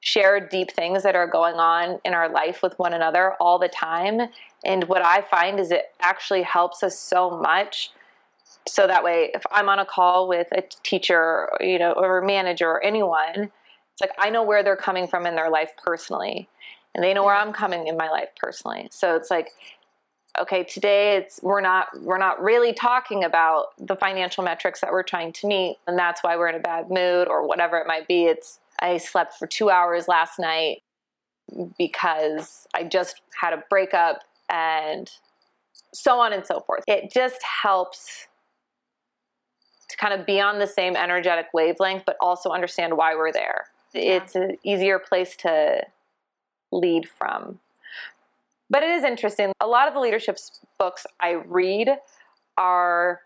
[0.00, 3.68] share deep things that are going on in our life with one another all the
[3.68, 4.22] time.
[4.64, 7.90] And what I find is it actually helps us so much.
[8.66, 12.26] So that way, if I'm on a call with a teacher, you know, or a
[12.26, 13.50] manager or anyone,
[13.92, 16.48] it's like I know where they're coming from in their life personally,
[16.94, 18.88] and they know where I'm coming in my life personally.
[18.90, 19.50] So it's like,
[20.40, 25.02] okay, today it's we're not we're not really talking about the financial metrics that we're
[25.02, 28.08] trying to meet, and that's why we're in a bad mood or whatever it might
[28.08, 28.24] be.
[28.24, 30.82] It's I slept for two hours last night
[31.78, 35.10] because I just had a breakup and
[35.92, 36.82] so on and so forth.
[36.88, 38.26] It just helps
[39.88, 43.66] to kind of be on the same energetic wavelength, but also understand why we're there.
[43.92, 44.16] Yeah.
[44.16, 45.84] It's an easier place to
[46.70, 47.60] lead from.
[48.72, 49.52] But it is interesting.
[49.60, 50.38] A lot of the leadership
[50.78, 51.90] books I read
[52.56, 53.20] are,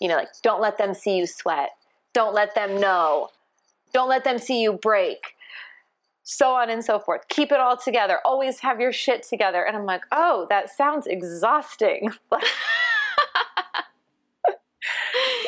[0.00, 1.72] you know, like, don't let them see you sweat.
[2.14, 3.28] Don't let them know.
[3.92, 5.34] Don't let them see you break.
[6.22, 7.28] So on and so forth.
[7.28, 8.18] Keep it all together.
[8.24, 9.62] Always have your shit together.
[9.62, 12.10] And I'm like, oh, that sounds exhausting.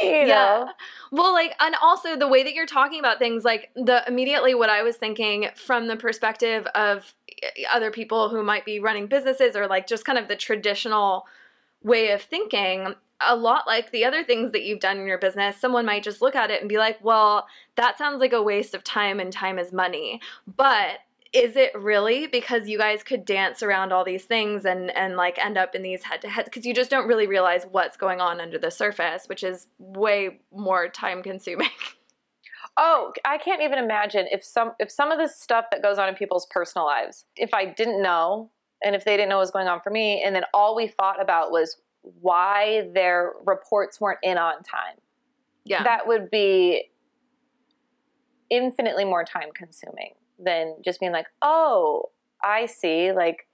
[0.02, 0.26] you know?
[0.26, 0.64] Yeah.
[1.10, 4.70] Well, like, and also the way that you're talking about things, like the immediately what
[4.70, 9.56] I was thinking from the perspective of eh, other people who might be running businesses
[9.56, 11.26] or like just kind of the traditional
[11.82, 12.94] way of thinking
[13.24, 16.22] a lot like the other things that you've done in your business, someone might just
[16.22, 17.46] look at it and be like, well,
[17.76, 20.20] that sounds like a waste of time and time is money.
[20.56, 20.98] But
[21.32, 25.38] is it really because you guys could dance around all these things and and like
[25.38, 28.20] end up in these head to head because you just don't really realize what's going
[28.20, 31.70] on under the surface which is way more time consuming
[32.76, 36.08] oh i can't even imagine if some if some of the stuff that goes on
[36.08, 38.50] in people's personal lives if i didn't know
[38.84, 40.86] and if they didn't know what was going on for me and then all we
[40.86, 44.96] thought about was why their reports weren't in on time.
[45.64, 45.82] Yeah.
[45.84, 46.90] That would be
[48.50, 50.12] infinitely more time consuming
[50.44, 52.10] than just being like, oh,
[52.42, 53.46] I see, like,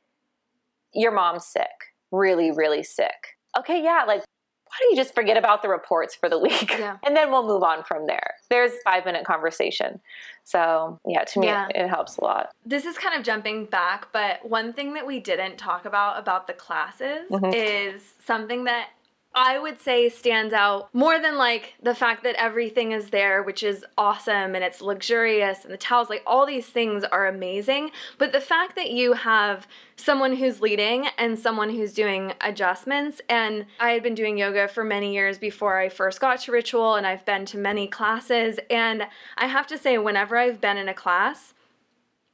[0.95, 3.37] your mom's sick, really, really sick.
[3.59, 4.23] Okay, yeah, like
[4.69, 6.99] why don't you just forget about the reports for the week yeah.
[7.05, 10.01] and then we'll move on from there there's five minute conversation
[10.45, 11.69] so yeah to me yeah.
[11.69, 15.07] It, it, helps a lot this is kind of jumping back but one thing that
[15.07, 17.53] we didn't talk about about the classes mm-hmm.
[17.55, 18.91] is something that
[19.35, 23.63] I would say stands out more than like the fact that everything is there, which
[23.63, 27.93] is awesome and it's luxurious and the towels, like all these things are amazing.
[28.19, 29.67] But the fact that you have
[29.99, 33.21] someone who's leading and someone who's doing adjustments.
[33.29, 36.95] And I had been doing yoga for many years before I first got to Ritual,
[36.95, 38.59] and I've been to many classes.
[38.71, 39.07] And
[39.37, 41.55] I have to say, whenever I've been in a class,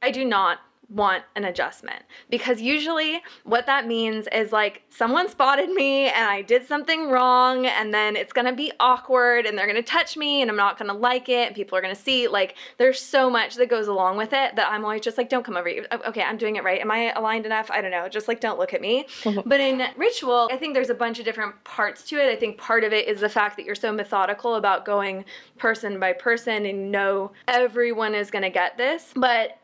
[0.01, 0.59] I do not
[0.89, 2.03] want an adjustment.
[2.29, 7.65] Because usually what that means is like someone spotted me and I did something wrong
[7.65, 10.57] and then it's going to be awkward and they're going to touch me and I'm
[10.57, 13.55] not going to like it and people are going to see like there's so much
[13.55, 15.85] that goes along with it that I'm always just like don't come over here.
[15.91, 16.79] Oh, okay I'm doing it right.
[16.79, 17.71] Am I aligned enough?
[17.71, 18.07] I don't know.
[18.07, 19.07] Just like don't look at me.
[19.45, 22.31] But in ritual I think there's a bunch of different parts to it.
[22.31, 25.25] I think part of it is the fact that you're so methodical about going
[25.57, 29.13] person by person and know everyone is going to get this.
[29.15, 29.59] But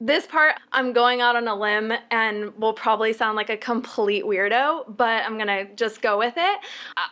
[0.00, 4.24] this part, I'm going out on a limb and will probably sound like a complete
[4.24, 6.60] weirdo, but I'm gonna just go with it.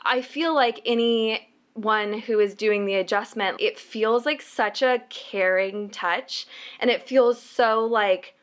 [0.05, 5.91] I feel like anyone who is doing the adjustment, it feels like such a caring
[5.91, 6.47] touch
[6.81, 8.35] and it feels so like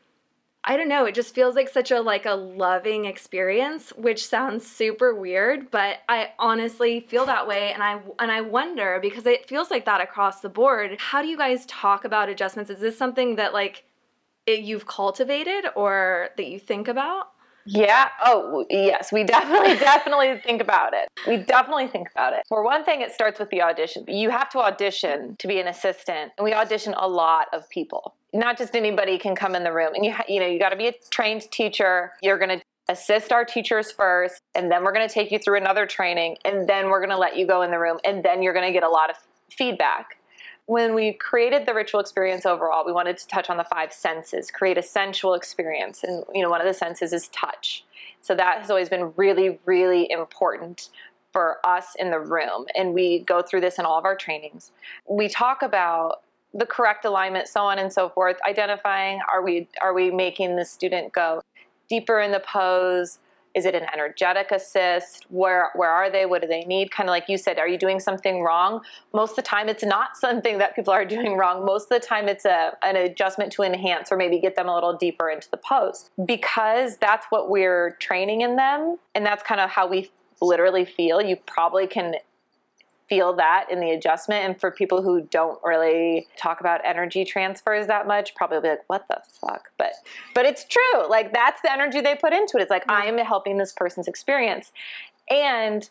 [0.68, 4.66] I don't know, it just feels like such a like a loving experience, which sounds
[4.66, 9.48] super weird, but I honestly feel that way and I and I wonder because it
[9.48, 10.96] feels like that across the board.
[10.98, 12.70] How do you guys talk about adjustments?
[12.70, 13.84] Is this something that like
[14.46, 17.28] you've cultivated or that you think about?
[17.66, 18.08] Yeah.
[18.24, 19.12] Oh, yes.
[19.12, 21.08] We definitely, definitely think about it.
[21.26, 22.42] We definitely think about it.
[22.48, 24.04] For one thing, it starts with the audition.
[24.06, 28.14] You have to audition to be an assistant, and we audition a lot of people.
[28.32, 30.76] Not just anybody can come in the room, and you, you know, you got to
[30.76, 32.12] be a trained teacher.
[32.22, 35.56] You're going to assist our teachers first, and then we're going to take you through
[35.56, 38.42] another training, and then we're going to let you go in the room, and then
[38.42, 39.16] you're going to get a lot of
[39.50, 40.15] feedback
[40.66, 44.50] when we created the ritual experience overall, we wanted to touch on the five senses,
[44.50, 46.02] create a sensual experience.
[46.02, 47.84] And, you know, one of the senses is touch.
[48.20, 50.88] So that has always been really, really important
[51.32, 52.66] for us in the room.
[52.74, 54.72] And we go through this in all of our trainings.
[55.08, 59.92] We talk about the correct alignment, so on and so forth, identifying are we are
[59.92, 61.42] we making the student go
[61.88, 63.18] deeper in the pose?
[63.56, 65.24] Is it an energetic assist?
[65.30, 66.26] Where where are they?
[66.26, 66.90] What do they need?
[66.90, 68.82] Kind of like you said, are you doing something wrong?
[69.14, 71.64] Most of the time, it's not something that people are doing wrong.
[71.64, 74.74] Most of the time, it's a an adjustment to enhance or maybe get them a
[74.74, 79.60] little deeper into the pose because that's what we're training in them, and that's kind
[79.60, 80.10] of how we
[80.42, 81.22] literally feel.
[81.22, 82.16] You probably can
[83.08, 84.44] feel that in the adjustment.
[84.44, 88.88] And for people who don't really talk about energy transfers that much, probably be like,
[88.88, 89.70] what the fuck?
[89.78, 89.92] But
[90.34, 91.08] but it's true.
[91.08, 92.62] Like that's the energy they put into it.
[92.62, 94.72] It's like I'm helping this person's experience.
[95.30, 95.88] And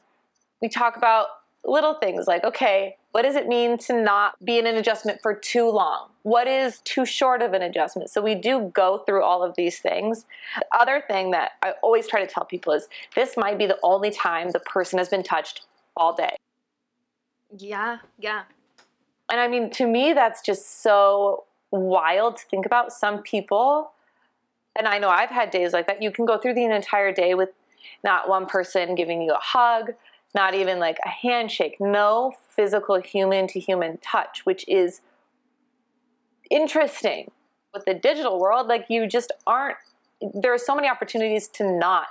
[0.61, 1.27] we talk about
[1.65, 5.33] little things like, okay, what does it mean to not be in an adjustment for
[5.33, 6.09] too long?
[6.23, 8.09] What is too short of an adjustment?
[8.09, 10.25] So we do go through all of these things.
[10.57, 13.79] The other thing that I always try to tell people is this might be the
[13.83, 15.61] only time the person has been touched
[15.97, 16.35] all day.
[17.57, 18.43] Yeah, yeah.
[19.31, 22.91] And I mean, to me, that's just so wild to think about.
[22.91, 23.91] Some people,
[24.77, 27.33] and I know I've had days like that, you can go through the entire day
[27.33, 27.49] with
[28.03, 29.93] not one person giving you a hug,
[30.33, 35.01] not even like a handshake, no physical human to human touch, which is
[36.51, 37.31] interesting.
[37.73, 39.77] With the digital world, like you just aren't,
[40.33, 42.07] there are so many opportunities to not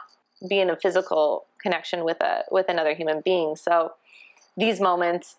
[0.48, 3.56] be in a physical connection with a with another human being.
[3.56, 3.92] So
[4.56, 5.36] these moments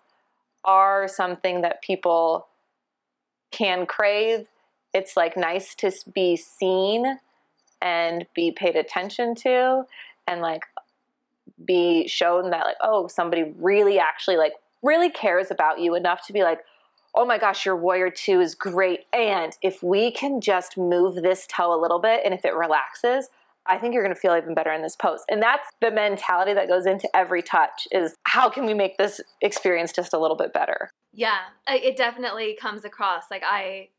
[0.64, 2.48] are something that people
[3.52, 4.48] can crave.
[4.94, 7.20] It's like nice to be seen
[7.82, 9.86] and be paid attention to
[10.28, 10.64] and like
[11.64, 16.34] be shown that like oh somebody really actually like really cares about you enough to
[16.34, 16.60] be like
[17.14, 21.48] oh my gosh your warrior two is great and if we can just move this
[21.48, 23.30] toe a little bit and if it relaxes
[23.68, 25.22] I think you're going to feel even better in this pose.
[25.30, 29.20] And that's the mentality that goes into every touch is how can we make this
[29.42, 30.90] experience just a little bit better?
[31.14, 33.90] Yeah, it definitely comes across like I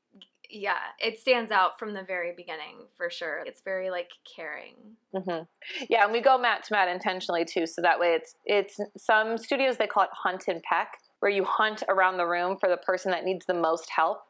[0.48, 3.42] yeah, it stands out from the very beginning for sure.
[3.46, 4.74] It's very like caring.
[5.14, 5.44] Mm-hmm.
[5.88, 9.38] Yeah, and we go mat to mat intentionally too, so that way it's it's some
[9.38, 12.76] studios they call it hunt and peck, where you hunt around the room for the
[12.76, 14.20] person that needs the most help,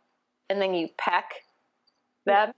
[0.49, 1.27] and then you peck
[2.25, 2.53] them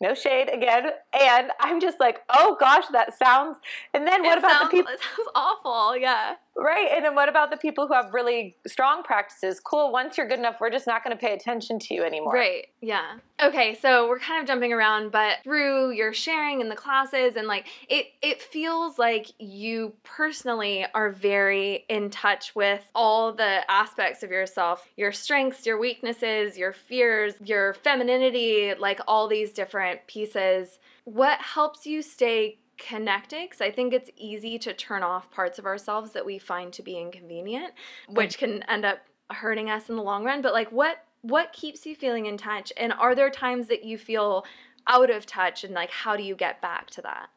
[0.00, 0.90] no shade again.
[1.12, 3.58] And I'm just like, oh gosh, that sounds.
[3.94, 4.92] And then what it about sounds, the people?
[4.92, 5.96] It sounds awful.
[5.96, 6.34] Yeah.
[6.56, 6.88] Right.
[6.94, 9.60] And then what about the people who have really strong practices?
[9.60, 9.92] Cool.
[9.92, 12.32] Once you're good enough, we're just not going to pay attention to you anymore.
[12.32, 12.66] Right.
[12.80, 13.18] Yeah.
[13.42, 13.74] Okay.
[13.80, 17.66] So we're kind of jumping around, but through your sharing in the classes and like
[17.88, 24.30] it, it feels like you personally are very in touch with all the aspects of
[24.30, 30.78] yourself, your strengths, your weaknesses, your fears, your femininity, like all these different pieces.
[31.04, 35.66] What helps you stay connected because I think it's easy to turn off parts of
[35.66, 37.74] ourselves that we find to be inconvenient,
[38.08, 40.42] which can end up hurting us in the long run.
[40.42, 42.72] But like what what keeps you feeling in touch?
[42.76, 44.44] And are there times that you feel
[44.86, 47.28] out of touch and like how do you get back to that?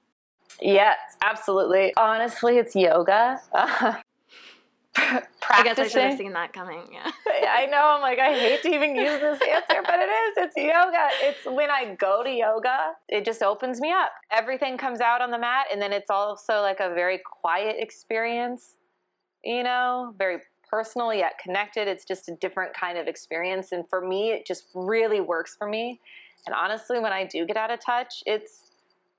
[0.62, 1.94] Yes, absolutely.
[1.98, 3.42] Honestly, it's yoga.
[3.52, 4.04] practicing.
[5.50, 6.82] I guess I should have seen that coming.
[7.42, 7.52] Yeah.
[7.56, 7.82] I know.
[7.96, 10.38] I'm like, I hate to even use this answer, but it is.
[10.38, 11.08] It's yoga.
[11.22, 14.12] It's when I go to yoga, it just opens me up.
[14.32, 18.76] Everything comes out on the mat, and then it's also like a very quiet experience,
[19.44, 20.38] you know, very
[20.74, 21.88] personal yet connected.
[21.88, 23.72] It's just a different kind of experience.
[23.72, 26.00] And for me, it just really works for me.
[26.48, 28.72] And honestly, when I do get out of touch, it's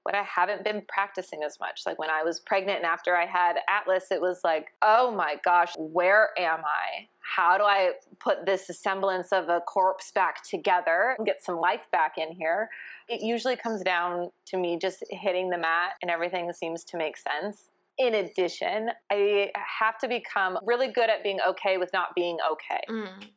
[0.03, 1.83] when I haven't been practicing as much.
[1.87, 5.37] Like when I was pregnant and after I had Atlas, it was like, oh my
[5.45, 7.07] gosh, where am I?
[7.21, 11.87] How do I put this semblance of a corpse back together and get some life
[11.93, 12.69] back in here?
[13.09, 17.17] It usually comes down to me just hitting the mat and everything seems to make
[17.17, 17.69] sense.
[17.99, 22.83] In addition, I have to become really good at being okay with not being okay.
[22.91, 23.29] Mm.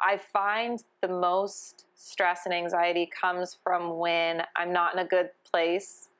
[0.00, 5.30] I find the most stress and anxiety comes from when I'm not in a good
[5.50, 6.10] place,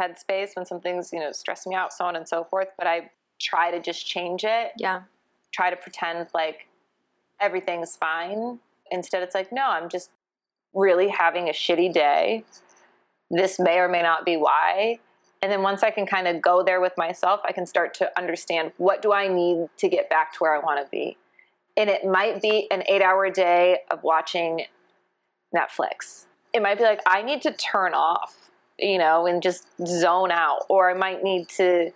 [0.00, 2.68] headspace, when something's, you know, stressing me out, so on and so forth.
[2.78, 4.72] But I try to just change it.
[4.78, 5.02] Yeah.
[5.52, 6.68] Try to pretend like
[7.40, 8.60] everything's fine.
[8.90, 10.10] Instead, it's like, no, I'm just
[10.72, 12.44] really having a shitty day.
[13.30, 15.00] This may or may not be why.
[15.42, 18.10] And then once I can kind of go there with myself, I can start to
[18.18, 21.16] understand what do I need to get back to where I want to be
[21.76, 24.64] and it might be an eight hour day of watching
[25.54, 26.24] Netflix.
[26.52, 30.64] It might be like, I need to turn off, you know, and just zone out.
[30.68, 31.90] Or I might need to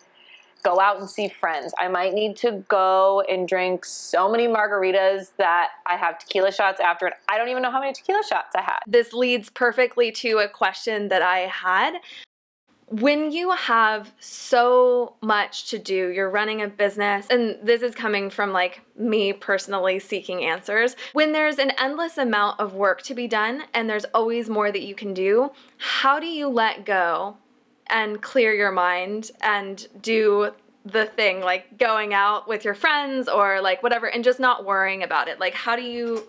[0.62, 1.72] go out and see friends.
[1.78, 6.80] I might need to go and drink so many margaritas that I have tequila shots
[6.80, 7.14] after it.
[7.30, 8.80] I don't even know how many tequila shots I had.
[8.86, 11.94] This leads perfectly to a question that I had
[12.90, 18.30] when you have so much to do, you're running a business, and this is coming
[18.30, 20.96] from like me personally seeking answers.
[21.12, 24.82] When there's an endless amount of work to be done and there's always more that
[24.82, 27.36] you can do, how do you let go
[27.86, 30.50] and clear your mind and do
[30.84, 35.04] the thing like going out with your friends or like whatever and just not worrying
[35.04, 35.38] about it?
[35.38, 36.28] Like, how do you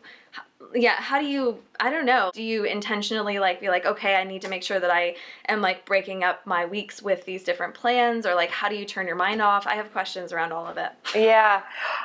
[0.73, 4.23] yeah how do you i don't know do you intentionally like be like okay i
[4.23, 5.15] need to make sure that i
[5.47, 8.85] am like breaking up my weeks with these different plans or like how do you
[8.85, 9.65] turn your mind off?
[9.67, 10.91] I have questions around all of it.
[11.15, 11.61] Yeah.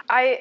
[0.09, 0.41] I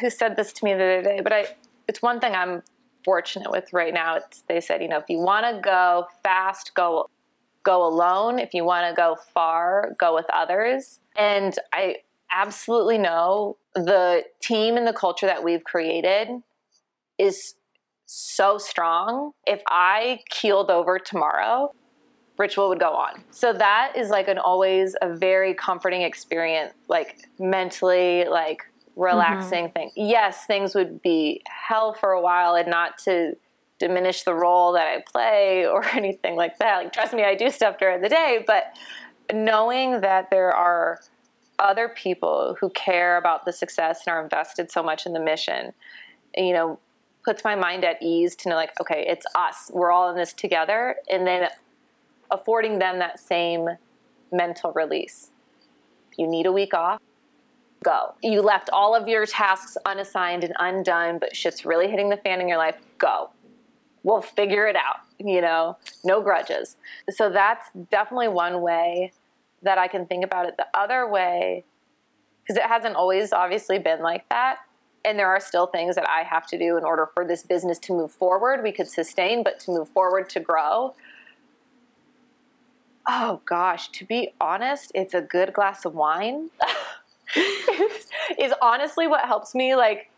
[0.00, 1.46] who said this to me the other day but i
[1.88, 2.62] it's one thing i'm
[3.04, 6.74] fortunate with right now it's they said you know if you want to go fast
[6.74, 7.08] go
[7.62, 8.38] go alone.
[8.38, 11.00] If you want to go far go with others.
[11.16, 11.96] And i
[12.32, 16.28] absolutely know the team and the culture that we've created
[17.18, 17.54] is
[18.06, 19.32] so strong.
[19.46, 21.74] If I keeled over tomorrow,
[22.38, 23.24] ritual would go on.
[23.30, 28.60] So that is like an always a very comforting experience, like mentally, like
[28.94, 29.72] relaxing mm-hmm.
[29.72, 29.90] thing.
[29.96, 33.36] Yes, things would be hell for a while and not to
[33.78, 36.84] diminish the role that I play or anything like that.
[36.84, 38.74] Like trust me, I do stuff during the day, but
[39.32, 41.00] knowing that there are
[41.58, 45.72] other people who care about the success and are invested so much in the mission,
[46.36, 46.78] you know,
[47.26, 49.70] puts my mind at ease to know like okay it's us.
[49.74, 50.96] We're all in this together.
[51.10, 51.48] And then
[52.30, 53.68] affording them that same
[54.32, 55.30] mental release.
[56.16, 57.00] You need a week off
[57.84, 58.14] go.
[58.22, 62.40] You left all of your tasks unassigned and undone but shit's really hitting the fan
[62.40, 63.30] in your life go.
[64.02, 65.76] We'll figure it out you know?
[66.04, 66.76] No grudges.
[67.10, 69.12] So that's definitely one way
[69.62, 70.56] that i can think about it.
[70.56, 71.64] The other way
[72.42, 74.58] because it hasn't always obviously been like that
[75.06, 77.78] and there are still things that I have to do in order for this business
[77.80, 78.62] to move forward.
[78.62, 80.94] We could sustain, but to move forward, to grow.
[83.08, 86.50] Oh gosh, to be honest, it's a good glass of wine.
[88.38, 90.10] is honestly what helps me like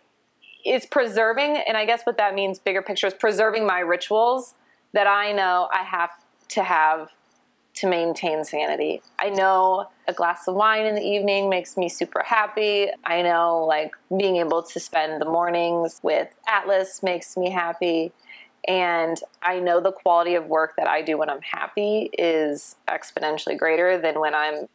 [0.65, 4.55] is preserving and I guess what that means bigger picture is preserving my rituals
[4.93, 6.11] that I know I have
[6.51, 7.11] to have
[7.75, 9.01] to maintain sanity.
[9.19, 12.89] I know a glass of wine in the evening makes me super happy.
[13.05, 18.13] I know like being able to spend the mornings with Atlas makes me happy.
[18.67, 23.57] And I know the quality of work that I do when I'm happy is exponentially
[23.57, 24.67] greater than when I'm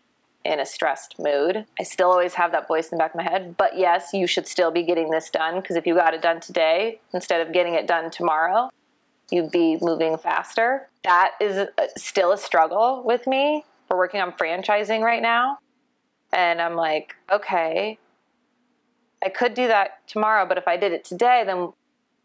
[0.45, 1.65] in a stressed mood.
[1.79, 4.27] I still always have that voice in the back of my head, but yes, you
[4.27, 7.53] should still be getting this done because if you got it done today instead of
[7.53, 8.69] getting it done tomorrow,
[9.31, 10.89] you'd be moving faster.
[11.03, 11.67] That is uh,
[11.97, 13.63] still a struggle with me.
[13.93, 15.59] We're working on franchising right now.
[16.31, 17.99] And I'm like, okay,
[19.23, 21.73] I could do that tomorrow, but if I did it today, then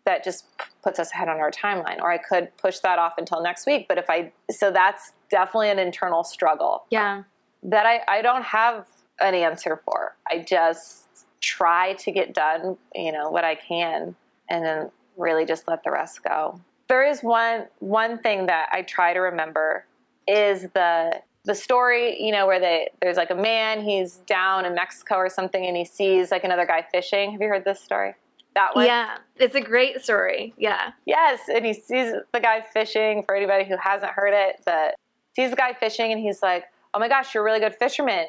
[0.07, 0.47] that just
[0.83, 2.01] puts us ahead on our timeline.
[2.01, 3.87] Or I could push that off until next week.
[3.87, 6.87] But if I, so that's definitely an internal struggle.
[6.91, 7.25] Yeah.
[7.63, 8.87] That I, I don't have
[9.21, 10.17] an answer for.
[10.27, 11.05] I just
[11.43, 14.17] try to get done, you know, what I can,
[14.49, 18.83] and then really just let the rest go there is one one thing that I
[18.83, 19.85] try to remember
[20.27, 24.75] is the the story, you know, where they there's like a man, he's down in
[24.75, 27.33] Mexico or something, and he sees like another guy fishing.
[27.33, 28.15] Have you heard this story?
[28.55, 28.87] That one?
[28.87, 30.55] Yeah, it's a great story.
[30.59, 30.93] Yeah.
[31.07, 33.23] Yes, and he sees the guy fishing.
[33.25, 34.95] For anybody who hasn't heard it, but
[35.35, 38.27] sees the guy fishing, and he's like, "Oh my gosh, you're a really good fisherman."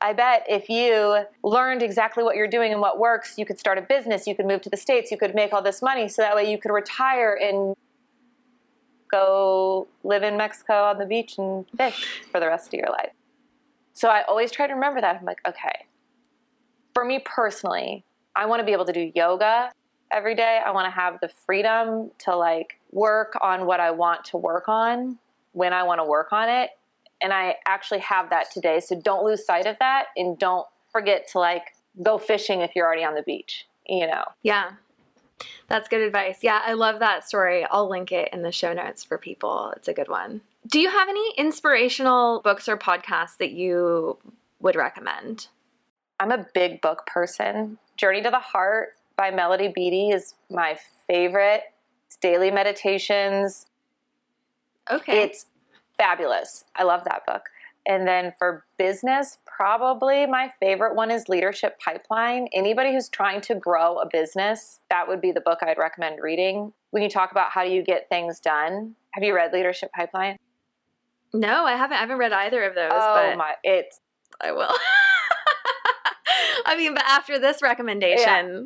[0.00, 3.78] I bet if you learned exactly what you're doing and what works, you could start
[3.78, 6.08] a business, you could move to the States, you could make all this money.
[6.08, 7.74] So that way you could retire and
[9.10, 13.12] go live in Mexico on the beach and fish for the rest of your life.
[13.92, 15.16] So I always try to remember that.
[15.16, 15.86] I'm like, okay,
[16.94, 18.04] for me personally,
[18.36, 19.72] I want to be able to do yoga
[20.10, 20.60] every day.
[20.64, 24.68] I want to have the freedom to like work on what I want to work
[24.68, 25.18] on
[25.52, 26.70] when I want to work on it
[27.20, 28.80] and I actually have that today.
[28.80, 32.86] So don't lose sight of that and don't forget to like go fishing if you're
[32.86, 34.24] already on the beach, you know.
[34.42, 34.72] Yeah.
[35.68, 36.38] That's good advice.
[36.42, 37.64] Yeah, I love that story.
[37.70, 39.72] I'll link it in the show notes for people.
[39.76, 40.40] It's a good one.
[40.66, 44.18] Do you have any inspirational books or podcasts that you
[44.60, 45.48] would recommend?
[46.20, 47.78] I'm a big book person.
[47.96, 51.62] Journey to the Heart by Melody Beattie is my favorite.
[52.06, 53.66] It's daily meditations.
[54.90, 55.22] Okay.
[55.22, 55.46] It's
[55.96, 56.64] fabulous.
[56.74, 57.42] I love that book.
[57.88, 62.46] And then for business, probably my favorite one is Leadership Pipeline.
[62.52, 66.74] Anybody who's trying to grow a business, that would be the book I'd recommend reading.
[66.90, 70.36] When you talk about how do you get things done, have you read Leadership Pipeline?
[71.32, 71.96] No, I haven't.
[71.96, 72.90] I haven't read either of those.
[72.92, 73.54] Oh my!
[73.62, 74.00] It's
[74.40, 74.72] I will.
[76.66, 78.60] I mean, but after this recommendation, yeah.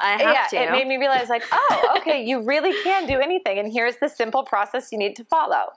[0.00, 0.62] I have yeah, to.
[0.64, 4.08] It made me realize, like, oh, okay, you really can do anything, and here's the
[4.08, 5.72] simple process you need to follow.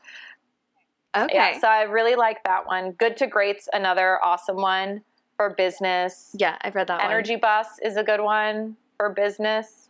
[1.16, 1.34] Okay.
[1.34, 2.92] Yeah, so I really like that one.
[2.92, 5.02] Good to Great's another awesome one
[5.38, 6.36] for business.
[6.38, 7.06] Yeah, I've read that one.
[7.12, 7.42] Energy one.
[7.42, 9.90] Bus is a good one for business.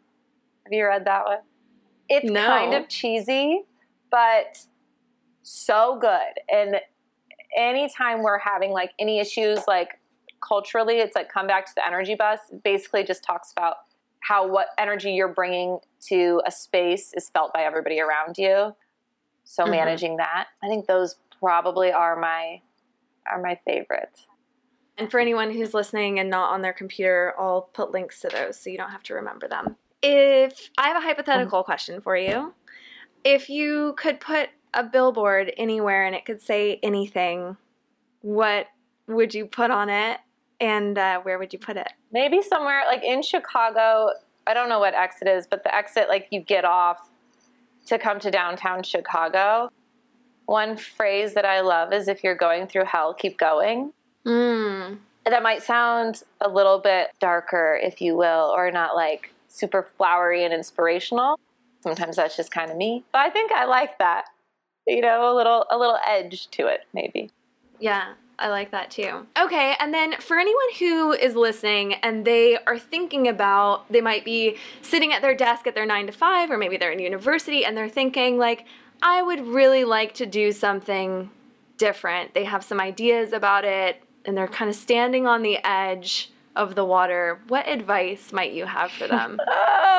[0.66, 1.40] Have you read that one?
[2.10, 2.46] It's no.
[2.46, 3.64] kind of cheesy,
[4.12, 4.66] but
[5.44, 6.34] so good.
[6.52, 6.80] And
[7.56, 10.00] anytime we're having like any issues like
[10.48, 12.40] culturally, it's like come back to the energy bus.
[12.52, 13.78] It basically just talks about
[14.22, 18.76] how what energy you're bringing to a space is felt by everybody around you.
[19.46, 19.72] So Mhm.
[19.72, 22.62] managing that, I think those probably are my
[23.32, 24.28] are my favorites.
[24.98, 28.60] And for anyone who's listening and not on their computer, I'll put links to those
[28.60, 29.76] so you don't have to remember them.
[30.02, 32.54] If I have a hypothetical question for you,
[33.24, 37.58] if you could put a billboard anywhere and it could say anything,
[38.22, 38.68] what
[39.08, 40.20] would you put on it
[40.60, 41.92] and uh, where would you put it?
[42.12, 44.12] Maybe somewhere like in Chicago,
[44.48, 47.10] I don't know what exit is, but the exit like you get off
[47.86, 49.70] to come to downtown Chicago.
[50.46, 53.94] One phrase that I love is if you're going through hell, keep going.
[54.26, 54.98] Mm.
[55.24, 60.44] that might sound a little bit darker, if you will, or not like super flowery
[60.44, 61.40] and inspirational.
[61.82, 63.04] Sometimes that's just kind of me.
[63.12, 64.26] But I think I like that.
[64.88, 67.32] You know, a little a little edge to it, maybe.
[67.80, 69.26] Yeah, I like that too.
[69.40, 74.26] Okay, and then for anyone who is listening and they are thinking about, they might
[74.26, 77.66] be sitting at their desk at their nine to five, or maybe they're in university
[77.66, 78.66] and they're thinking, like,
[79.02, 81.30] I would really like to do something
[81.78, 82.34] different.
[82.34, 86.76] They have some ideas about it and they're kind of standing on the edge of
[86.76, 87.40] the water.
[87.48, 89.40] What advice might you have for them?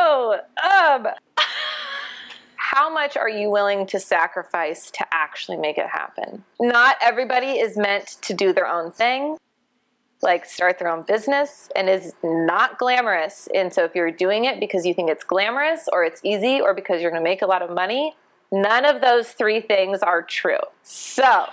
[0.09, 1.09] Oh, um
[2.75, 6.43] how much are you willing to sacrifice to actually make it happen?
[6.61, 9.37] Not everybody is meant to do their own thing,
[10.21, 13.49] like start their own business, and is not glamorous.
[13.55, 16.75] And so, if you're doing it because you think it's glamorous or it's easy or
[16.75, 18.17] because you're going to make a lot of money,
[18.51, 20.59] none of those three things are true.
[20.83, 21.47] So,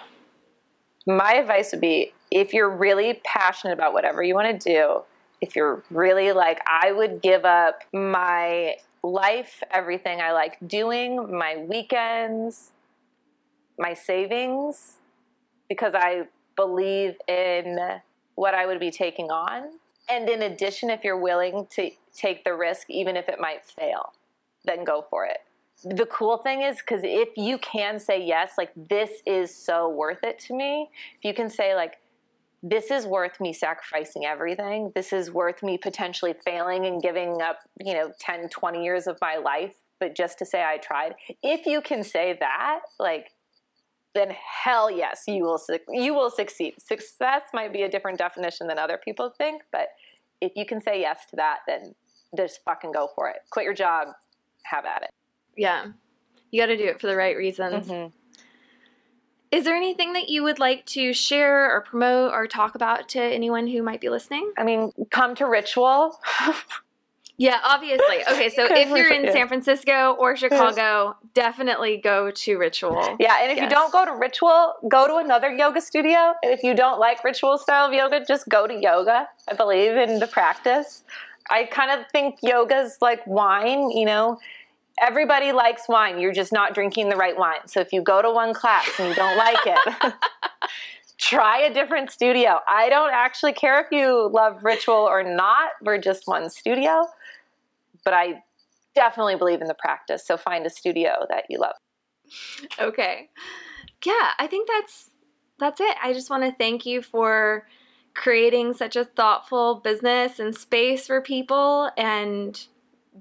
[1.06, 5.04] my advice would be if you're really passionate about whatever you want to do,
[5.42, 11.58] if you're really like, I would give up my life, everything I like doing, my
[11.58, 12.72] weekends,
[13.78, 14.94] my savings,
[15.68, 16.24] because I
[16.56, 18.00] believe in
[18.36, 19.72] what I would be taking on.
[20.10, 24.14] And in addition, if you're willing to take the risk, even if it might fail,
[24.66, 25.40] then go for it.
[25.84, 30.24] The cool thing is, because if you can say yes, like this is so worth
[30.24, 31.98] it to me, if you can say, like,
[32.64, 34.94] this is worth me sacrificing everything.
[34.96, 39.18] This is worth me potentially failing and giving up, you know, 10, 20 years of
[39.22, 41.16] my life, but just to say I tried.
[41.44, 43.32] If you can say that, like,
[44.16, 44.34] then
[44.64, 46.76] hell yes, you will suc- you will succeed.
[46.80, 49.90] Success might be a different definition than other people think, but
[50.40, 51.96] if you can say yes to that, then
[52.38, 53.38] just fucking go for it.
[53.50, 54.10] Quit your job,
[54.64, 55.10] have at it.
[55.58, 55.88] yeah,
[56.52, 57.88] you got to do it for the right reasons.
[57.88, 58.16] Mm-hmm.
[59.54, 63.22] Is there anything that you would like to share or promote or talk about to
[63.22, 64.52] anyone who might be listening?
[64.58, 66.20] I mean, come to Ritual.
[67.36, 68.18] Yeah, obviously.
[68.32, 69.32] Okay, so if you're in.
[69.34, 73.18] San Francisco or Chicago, definitely go to Ritual.
[73.20, 76.36] Yeah, and if you don't go to Ritual, go to another yoga studio.
[76.44, 79.28] And if you don't like Ritual style of yoga, just go to yoga.
[79.50, 81.04] I believe in the practice.
[81.50, 84.38] I kind of think yoga's like wine, you know.
[85.02, 86.20] Everybody likes wine.
[86.20, 87.68] You're just not drinking the right wine.
[87.68, 90.14] So if you go to one class and you don't like it,
[91.18, 92.60] try a different studio.
[92.68, 95.72] I don't actually care if you love Ritual or not.
[95.82, 97.08] We're just one studio.
[98.06, 98.44] But I
[98.96, 100.26] definitely believe in the practice.
[100.26, 101.76] So find a studio that you love.
[102.80, 103.30] Okay.
[104.06, 105.10] Yeah, I think that's
[105.60, 105.96] that's it.
[106.04, 107.68] I just want to thank you for
[108.14, 112.66] creating such a thoughtful business and space for people and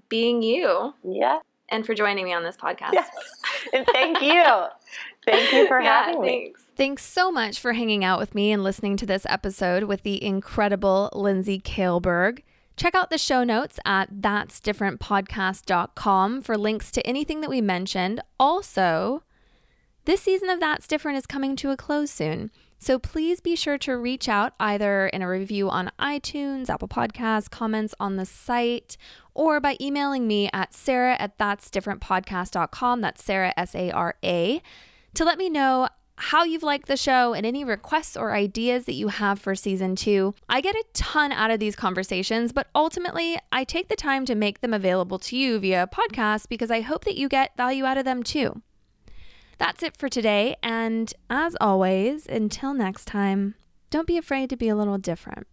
[0.09, 1.41] being you Yeah.
[1.73, 2.93] And for joining me on this podcast.
[2.93, 3.09] Yes.
[3.73, 4.45] And thank you.
[5.25, 6.29] Thank you for Yeah, having me.
[6.47, 6.63] thanks.
[6.77, 10.21] Thanks so much for hanging out with me and listening to this episode with the
[10.23, 12.41] incredible Lindsay Kaleberg.
[12.77, 14.21] Check out the show notes at
[15.23, 18.21] that'sdifferentpodcast.com for links to anything that we mentioned.
[18.41, 19.23] Also,
[20.05, 22.51] this season of That's Different is coming to a close soon.
[22.79, 27.49] So please be sure to reach out either in a review on iTunes, Apple Podcasts,
[27.49, 28.97] comments on the site,
[29.35, 33.01] or by emailing me at sarah at that'sdifferentpodcast.com.
[33.01, 34.63] That's Sarah, S A R A,
[35.15, 38.95] to let me know how you've liked the show and any requests or ideas that
[38.95, 40.35] you have for season two.
[40.49, 44.35] I get a ton out of these conversations, but ultimately, I take the time to
[44.35, 47.99] make them available to you via podcast because I hope that you get value out
[47.99, 48.63] of them too.
[49.59, 53.55] That's it for today, and as always, until next time,
[53.91, 55.47] don't be afraid to be a little different.